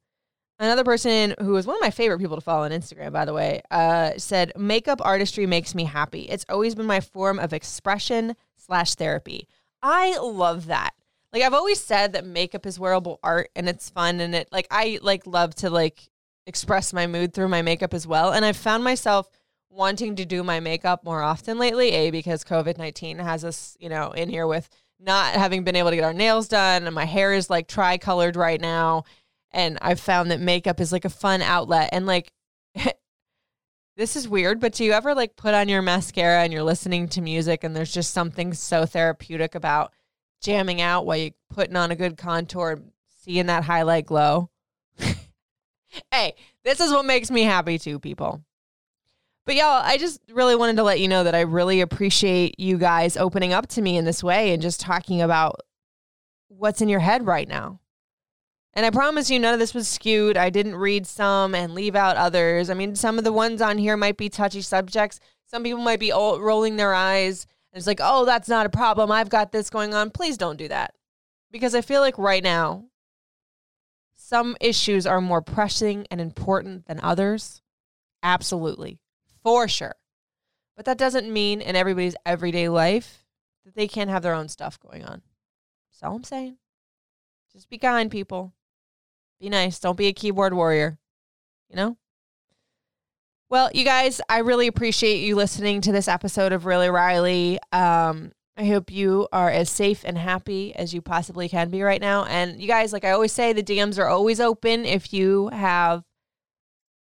another 0.58 0.84
person 0.84 1.34
who 1.40 1.56
is 1.56 1.66
one 1.66 1.76
of 1.76 1.82
my 1.82 1.90
favorite 1.90 2.18
people 2.18 2.36
to 2.36 2.42
follow 2.42 2.64
on 2.64 2.70
Instagram, 2.70 3.12
by 3.12 3.24
the 3.24 3.32
way, 3.32 3.62
uh, 3.70 4.12
said 4.16 4.52
makeup 4.56 5.00
artistry 5.04 5.46
makes 5.46 5.74
me 5.74 5.84
happy. 5.84 6.22
It's 6.22 6.46
always 6.48 6.74
been 6.74 6.86
my 6.86 7.00
form 7.00 7.38
of 7.38 7.52
expression 7.52 8.36
slash 8.56 8.94
therapy. 8.94 9.48
I 9.82 10.18
love 10.18 10.66
that 10.66 10.94
like 11.36 11.44
I've 11.44 11.54
always 11.54 11.80
said 11.80 12.14
that 12.14 12.24
makeup 12.24 12.64
is 12.64 12.78
wearable 12.78 13.20
art 13.22 13.50
and 13.54 13.68
it's 13.68 13.90
fun 13.90 14.20
and 14.20 14.34
it 14.34 14.48
like 14.50 14.66
I 14.70 14.98
like 15.02 15.26
love 15.26 15.54
to 15.56 15.68
like 15.68 16.08
express 16.46 16.94
my 16.94 17.06
mood 17.06 17.34
through 17.34 17.48
my 17.48 17.60
makeup 17.60 17.92
as 17.92 18.06
well. 18.06 18.32
And 18.32 18.42
I've 18.42 18.56
found 18.56 18.82
myself 18.82 19.28
wanting 19.68 20.16
to 20.16 20.24
do 20.24 20.42
my 20.42 20.60
makeup 20.60 21.04
more 21.04 21.20
often 21.20 21.58
lately, 21.58 21.90
A, 21.90 22.10
because 22.10 22.42
COVID 22.42 22.78
19 22.78 23.18
has 23.18 23.44
us, 23.44 23.76
you 23.78 23.90
know, 23.90 24.12
in 24.12 24.30
here 24.30 24.46
with 24.46 24.68
not 24.98 25.34
having 25.34 25.62
been 25.62 25.76
able 25.76 25.90
to 25.90 25.96
get 25.96 26.06
our 26.06 26.14
nails 26.14 26.48
done 26.48 26.86
and 26.86 26.94
my 26.94 27.04
hair 27.04 27.34
is 27.34 27.50
like 27.50 27.68
tri 27.68 27.98
colored 27.98 28.36
right 28.36 28.60
now. 28.60 29.04
And 29.52 29.78
I've 29.80 30.00
found 30.00 30.30
that 30.30 30.40
makeup 30.40 30.80
is 30.80 30.92
like 30.92 31.04
a 31.04 31.10
fun 31.10 31.42
outlet. 31.42 31.90
And 31.92 32.06
like, 32.06 32.32
this 33.96 34.16
is 34.16 34.28
weird, 34.28 34.60
but 34.60 34.74
do 34.74 34.84
you 34.84 34.92
ever 34.92 35.14
like 35.14 35.36
put 35.36 35.54
on 35.54 35.68
your 35.68 35.82
mascara 35.82 36.42
and 36.42 36.52
you're 36.52 36.62
listening 36.62 37.08
to 37.08 37.20
music 37.20 37.64
and 37.64 37.74
there's 37.74 37.92
just 37.92 38.12
something 38.12 38.52
so 38.52 38.84
therapeutic 38.84 39.54
about 39.54 39.92
jamming 40.42 40.80
out 40.80 41.06
while 41.06 41.16
you're 41.16 41.30
putting 41.50 41.76
on 41.76 41.90
a 41.90 41.96
good 41.96 42.16
contour 42.18 42.80
seeing 43.22 43.46
that 43.46 43.64
highlight 43.64 44.06
glow? 44.06 44.50
hey, 46.10 46.34
this 46.64 46.80
is 46.80 46.92
what 46.92 47.04
makes 47.04 47.30
me 47.30 47.42
happy 47.42 47.78
too, 47.78 47.98
people. 47.98 48.42
But 49.46 49.54
y'all, 49.54 49.82
I 49.82 49.96
just 49.96 50.20
really 50.28 50.56
wanted 50.56 50.76
to 50.76 50.82
let 50.82 50.98
you 50.98 51.06
know 51.06 51.22
that 51.22 51.34
I 51.34 51.42
really 51.42 51.80
appreciate 51.80 52.58
you 52.58 52.78
guys 52.78 53.16
opening 53.16 53.52
up 53.52 53.68
to 53.68 53.82
me 53.82 53.96
in 53.96 54.04
this 54.04 54.22
way 54.22 54.52
and 54.52 54.60
just 54.60 54.80
talking 54.80 55.22
about 55.22 55.60
what's 56.48 56.80
in 56.80 56.88
your 56.88 57.00
head 57.00 57.24
right 57.26 57.48
now. 57.48 57.78
And 58.76 58.84
I 58.84 58.90
promise 58.90 59.30
you, 59.30 59.38
none 59.40 59.54
of 59.54 59.58
this 59.58 59.72
was 59.72 59.88
skewed. 59.88 60.36
I 60.36 60.50
didn't 60.50 60.76
read 60.76 61.06
some 61.06 61.54
and 61.54 61.74
leave 61.74 61.96
out 61.96 62.18
others. 62.18 62.68
I 62.68 62.74
mean, 62.74 62.94
some 62.94 63.16
of 63.16 63.24
the 63.24 63.32
ones 63.32 63.62
on 63.62 63.78
here 63.78 63.96
might 63.96 64.18
be 64.18 64.28
touchy 64.28 64.60
subjects. 64.60 65.18
Some 65.46 65.62
people 65.62 65.80
might 65.80 65.98
be 65.98 66.12
rolling 66.12 66.76
their 66.76 66.92
eyes. 66.92 67.46
And 67.72 67.78
it's 67.78 67.86
like, 67.86 68.00
oh, 68.02 68.26
that's 68.26 68.50
not 68.50 68.66
a 68.66 68.70
problem. 68.70 69.10
I've 69.10 69.30
got 69.30 69.50
this 69.50 69.70
going 69.70 69.94
on. 69.94 70.10
Please 70.10 70.36
don't 70.36 70.58
do 70.58 70.68
that. 70.68 70.94
Because 71.50 71.74
I 71.74 71.80
feel 71.80 72.02
like 72.02 72.18
right 72.18 72.42
now, 72.42 72.84
some 74.14 74.58
issues 74.60 75.06
are 75.06 75.22
more 75.22 75.40
pressing 75.40 76.06
and 76.10 76.20
important 76.20 76.84
than 76.84 77.00
others. 77.02 77.62
Absolutely. 78.22 78.98
For 79.42 79.68
sure. 79.68 79.94
But 80.76 80.84
that 80.84 80.98
doesn't 80.98 81.32
mean 81.32 81.62
in 81.62 81.76
everybody's 81.76 82.16
everyday 82.26 82.68
life 82.68 83.24
that 83.64 83.74
they 83.74 83.88
can't 83.88 84.10
have 84.10 84.22
their 84.22 84.34
own 84.34 84.48
stuff 84.48 84.78
going 84.78 85.02
on. 85.02 85.22
All 86.02 86.16
I'm 86.16 86.24
saying. 86.24 86.58
Just 87.54 87.70
be 87.70 87.78
kind, 87.78 88.10
people. 88.10 88.52
Be 89.40 89.48
nice. 89.48 89.78
Don't 89.78 89.96
be 89.96 90.06
a 90.06 90.12
keyboard 90.12 90.54
warrior. 90.54 90.98
You 91.68 91.76
know? 91.76 91.96
Well, 93.48 93.70
you 93.72 93.84
guys, 93.84 94.20
I 94.28 94.38
really 94.38 94.66
appreciate 94.66 95.18
you 95.18 95.36
listening 95.36 95.80
to 95.82 95.92
this 95.92 96.08
episode 96.08 96.52
of 96.52 96.66
Really 96.66 96.90
Riley. 96.90 97.58
Um, 97.70 98.32
I 98.56 98.64
hope 98.64 98.90
you 98.90 99.28
are 99.32 99.50
as 99.50 99.70
safe 99.70 100.02
and 100.04 100.16
happy 100.16 100.74
as 100.74 100.92
you 100.94 101.02
possibly 101.02 101.48
can 101.48 101.68
be 101.70 101.82
right 101.82 102.00
now. 102.00 102.24
And 102.24 102.60
you 102.60 102.66
guys, 102.66 102.92
like 102.92 103.04
I 103.04 103.10
always 103.10 103.32
say, 103.32 103.52
the 103.52 103.62
DMs 103.62 103.98
are 103.98 104.08
always 104.08 104.40
open 104.40 104.84
if 104.84 105.12
you 105.12 105.48
have 105.48 106.02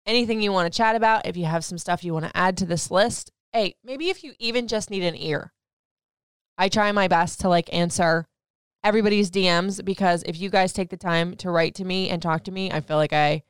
anything 0.06 0.40
you 0.40 0.52
want 0.52 0.72
to 0.72 0.76
chat 0.76 0.96
about, 0.96 1.26
if 1.26 1.36
you 1.36 1.44
have 1.44 1.64
some 1.64 1.76
stuff 1.76 2.04
you 2.04 2.14
want 2.14 2.26
to 2.26 2.36
add 2.36 2.56
to 2.58 2.66
this 2.66 2.90
list. 2.90 3.32
Hey, 3.52 3.74
maybe 3.84 4.08
if 4.08 4.24
you 4.24 4.32
even 4.38 4.68
just 4.68 4.90
need 4.90 5.02
an 5.02 5.16
ear. 5.16 5.52
I 6.56 6.68
try 6.68 6.92
my 6.92 7.08
best 7.08 7.40
to 7.40 7.48
like 7.48 7.72
answer 7.72 8.28
everybody's 8.82 9.30
DMs 9.30 9.84
because 9.84 10.22
if 10.24 10.40
you 10.40 10.50
guys 10.50 10.72
take 10.72 10.90
the 10.90 10.96
time 10.96 11.36
to 11.36 11.50
write 11.50 11.74
to 11.76 11.84
me 11.84 12.08
and 12.08 12.22
talk 12.22 12.44
to 12.44 12.52
me, 12.52 12.70
I 12.70 12.80
feel 12.80 12.96
like 12.96 13.12
I 13.12 13.42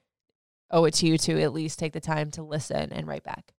owe 0.71 0.85
it 0.85 0.95
to 0.95 1.07
you 1.07 1.19
to 1.19 1.40
at 1.40 1.53
least 1.53 1.79
take 1.79 1.93
the 1.93 2.01
time 2.01 2.31
to 2.33 2.43
listen 2.43 2.93
and 2.93 3.07
write 3.07 3.25
back. 3.25 3.53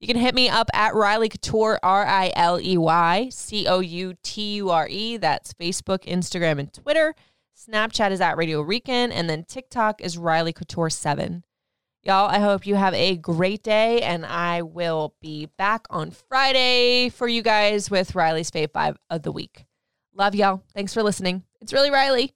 You 0.00 0.06
can 0.06 0.16
hit 0.16 0.34
me 0.34 0.48
up 0.48 0.68
at 0.74 0.94
Riley 0.94 1.30
Couture, 1.30 1.78
R 1.82 2.04
I 2.04 2.30
L 2.36 2.60
E 2.60 2.76
Y 2.76 3.28
C 3.30 3.66
O 3.66 3.80
U 3.80 4.14
T 4.22 4.56
U 4.56 4.70
R 4.70 4.86
E. 4.90 5.16
That's 5.16 5.54
Facebook, 5.54 6.04
Instagram, 6.04 6.58
and 6.58 6.72
Twitter. 6.72 7.14
Snapchat 7.56 8.10
is 8.10 8.20
at 8.20 8.36
Radio 8.36 8.60
Rican, 8.60 9.10
and 9.10 9.30
then 9.30 9.44
TikTok 9.44 10.02
is 10.02 10.18
Riley 10.18 10.52
Couture 10.52 10.90
7. 10.90 11.44
Y'all, 12.02 12.28
I 12.28 12.38
hope 12.38 12.66
you 12.66 12.74
have 12.74 12.92
a 12.92 13.16
great 13.16 13.62
day, 13.62 14.02
and 14.02 14.26
I 14.26 14.60
will 14.60 15.14
be 15.22 15.46
back 15.56 15.86
on 15.88 16.10
Friday 16.10 17.08
for 17.08 17.26
you 17.26 17.42
guys 17.42 17.90
with 17.90 18.14
Riley's 18.14 18.50
Fave 18.50 18.72
5 18.72 18.98
of 19.08 19.22
the 19.22 19.32
week. 19.32 19.64
Love 20.16 20.34
y'all. 20.34 20.62
Thanks 20.74 20.94
for 20.94 21.02
listening. 21.02 21.42
It's 21.60 21.74
really 21.74 21.90
Riley. 21.90 22.34